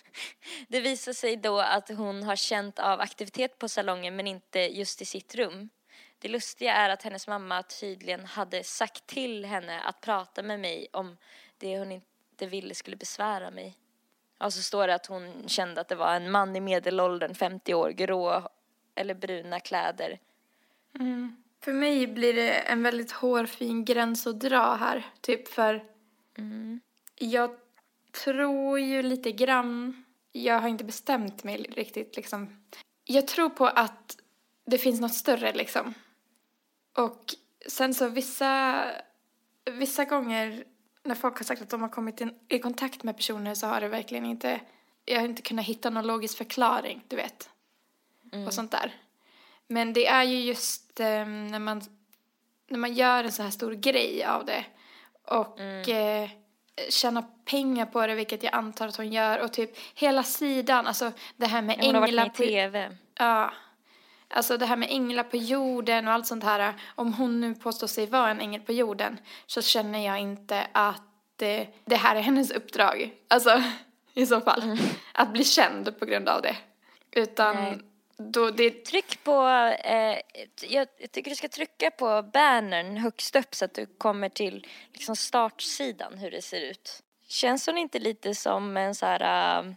[0.68, 5.02] det visar sig då att hon har känt av aktivitet på salongen men inte just
[5.02, 5.68] i sitt rum.
[6.18, 10.88] Det lustiga är att hennes mamma tydligen hade sagt till henne att prata med mig
[10.92, 11.16] om
[11.58, 13.78] det hon inte ville skulle besvära mig.
[14.38, 17.74] Och så står det att hon kände att det var en man i medelåldern, 50
[17.74, 18.48] år, grå
[18.94, 20.18] eller bruna kläder.
[21.60, 25.06] För mig blir det en väldigt hårfin gräns att dra här.
[25.20, 25.84] Typ för
[27.18, 27.50] jag
[28.24, 32.60] tror ju lite grann, jag har inte bestämt mig riktigt liksom.
[33.04, 34.16] Jag tror på att
[34.66, 35.94] det finns något större liksom.
[36.96, 37.34] Och
[37.68, 38.84] sen så vissa,
[39.64, 40.64] vissa gånger
[41.02, 43.80] när folk har sagt att de har kommit in, i kontakt med personer så har
[43.80, 44.60] det verkligen inte,
[45.04, 47.50] jag har inte kunnat hitta någon logisk förklaring, du vet.
[48.46, 48.94] Och sånt där.
[49.66, 51.82] Men det är ju just eh, när, man,
[52.68, 54.64] när man gör en så här stor grej av det
[55.24, 56.28] och eh,
[56.88, 59.38] tjänar pengar på det, vilket jag antar att hon gör.
[59.38, 62.42] Och typ hela sidan, alltså det här med Hon har varit änglar med i på...
[62.42, 62.96] tv.
[63.14, 63.52] Ja.
[64.28, 66.74] Alltså det här med änglar på jorden och allt sånt här.
[66.94, 71.42] Om hon nu påstår sig vara en ängel på jorden så känner jag inte att
[71.42, 73.12] eh, det här är hennes uppdrag.
[73.28, 73.62] Alltså
[74.14, 74.78] i så fall.
[75.12, 76.56] Att bli känd på grund av det.
[77.10, 77.78] Utan Nej.
[78.16, 78.84] Då det...
[78.84, 79.46] Tryck på,
[79.84, 80.18] eh,
[80.68, 85.16] jag, tycker du ska trycka på bannern högst upp så att du kommer till liksom
[85.16, 87.02] startsidan hur det ser ut.
[87.26, 89.76] Känns hon inte lite som en så här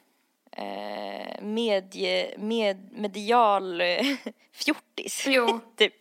[0.51, 4.05] äh, medie, med, medial äh,
[4.53, 5.25] fjortis?
[5.27, 5.59] Jo.
[5.75, 5.93] typ.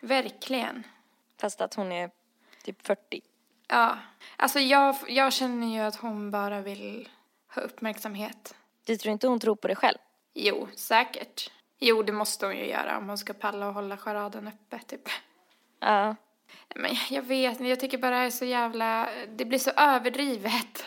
[0.00, 0.82] Verkligen.
[1.40, 2.10] Fast att hon är
[2.64, 3.20] typ 40.
[3.68, 3.98] Ja.
[4.36, 7.08] Alltså jag, jag känner ju att hon bara vill
[7.54, 8.54] ha uppmärksamhet.
[8.84, 9.98] Du tror inte hon tror på det själv?
[10.38, 11.50] Jo, säkert.
[11.78, 15.08] Jo, det måste hon ju göra om hon ska palla och hålla charaden uppe, typ.
[15.80, 16.16] Ja.
[16.74, 19.08] Men jag vet jag tycker bara det är så jävla...
[19.28, 20.84] Det blir så överdrivet.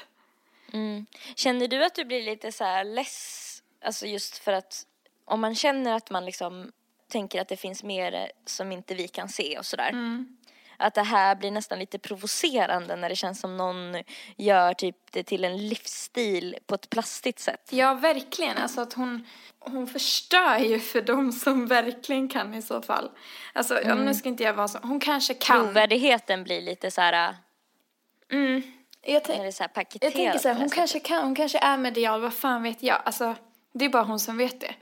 [0.73, 1.05] Mm.
[1.35, 4.85] Känner du att du blir lite så här less, alltså just för att
[5.25, 6.71] om man känner att man liksom
[7.07, 9.89] tänker att det finns mer som inte vi kan se och sådär.
[9.89, 10.37] Mm.
[10.79, 14.03] Att det här blir nästan lite provocerande när det känns som någon
[14.37, 17.69] gör typ det till en livsstil på ett plastigt sätt.
[17.69, 18.57] Ja, verkligen.
[18.57, 19.27] Alltså att hon,
[19.59, 23.11] hon förstör ju för de som verkligen kan i så fall.
[23.53, 24.79] Alltså, ja, nu ska inte jag vara så.
[24.81, 25.65] Hon kanske kan.
[25.65, 27.35] Trovärdigheten blir lite så här
[28.31, 28.61] Mm.
[29.01, 29.71] Jag, tänk, det så här
[30.01, 33.01] jag tänker så här, hon kanske kan, hon kanske är medial, vad fan vet jag.
[33.05, 33.35] Alltså,
[33.73, 34.75] det är bara hon som vet det.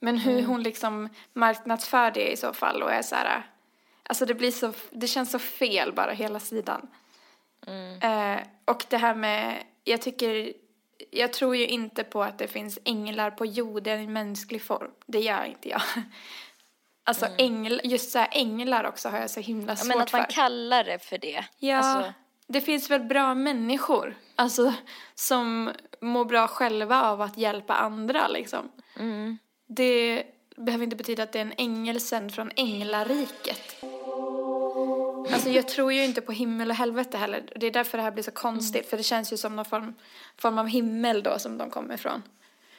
[0.00, 0.46] Men hur Mm.
[0.46, 3.42] hon liksom marknadsför det i så fall och är så här,
[4.12, 6.88] alltså det blir så, det känns så fel bara hela sidan.
[7.66, 8.00] Mm.
[8.38, 10.52] Eh, och det här med, jag tycker,
[11.10, 14.90] jag tror ju inte på att det finns änglar på jorden i mänsklig form.
[15.06, 15.82] Det gör inte jag.
[17.04, 19.76] Alltså ängl, just så här änglar också har jag så himla Mm.
[19.76, 20.30] Ja, svårt men att man för.
[20.30, 21.44] kallar det för det.
[21.58, 22.12] Ja, Alltså,
[22.46, 24.74] det finns väl bra människor, alltså
[25.14, 28.72] som mår bra själva av att hjälpa andra liksom.
[28.98, 29.38] mm.
[29.66, 30.24] Det
[30.56, 33.84] behöver inte betyda att det är en ängel sänd från änglariket.
[35.32, 37.42] Alltså jag tror ju inte på himmel och helvete heller.
[37.56, 39.94] Det är därför det här blir så konstigt, för det känns ju som någon form,
[40.36, 42.22] form av himmel då som de kommer ifrån.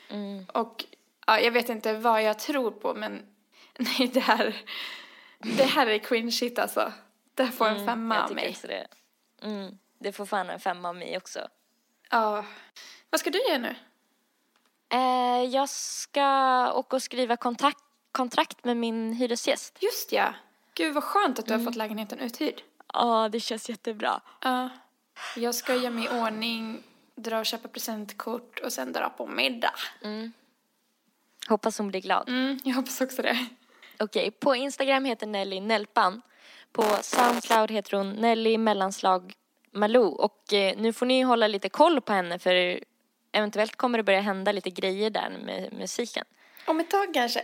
[0.10, 0.45] Mm.
[0.54, 0.86] Och
[1.28, 3.22] ja, jag vet inte vad jag tror på, men
[3.78, 4.56] nej, det här,
[5.39, 6.93] det här är cringe shit alltså.
[7.36, 8.58] Det här får en femma Mm, av mig.
[8.64, 8.88] det.
[9.41, 9.78] Mm.
[9.99, 11.47] Det får fan en femma av mig också.
[12.10, 12.45] Ja.
[13.10, 13.76] Vad ska du göra nu?
[14.89, 17.80] Eh, jag ska åka och skriva kontakt,
[18.12, 19.78] kontrakt med min hyresgäst.
[19.82, 20.34] Just ja.
[20.76, 22.61] Gud vad skönt att du har fått lägenheten uthyrd.
[22.93, 24.21] Ja, det känns jättebra.
[24.41, 24.69] Ja.
[25.36, 26.84] Jag ska göra mig i ordning,
[27.15, 29.74] dra och köpa presentkort och sen dra på middag.
[31.47, 32.30] Hoppas hon blir glad.
[32.30, 33.47] Mm, jag hoppas också det.
[33.99, 36.21] Okej, på Instagram heter Nelly Nelpan.
[36.71, 39.34] På Soundcloud heter hon Nelly mellanslag
[39.71, 40.07] Malou.
[40.07, 42.80] Och eh, nu får ni hålla lite koll på henne för
[43.32, 46.26] eventuellt kommer det börja hända lite grejer där med musiken.
[46.67, 47.43] Om ett tag kanske.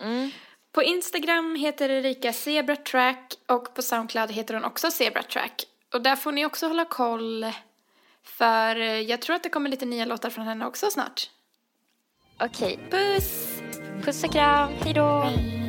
[0.00, 0.30] Mm.
[0.76, 5.64] På Instagram heter Erika Zebra Track och på Soundcloud heter hon också Zebra Track.
[5.92, 7.46] Och där får ni också hålla koll
[8.24, 11.30] för eh, jag tror att det kommer lite nya låtar från henne också snart.
[12.40, 13.60] Okej, Puss!
[14.04, 15.20] puss och kram, hejdå!
[15.20, 15.65] Hej.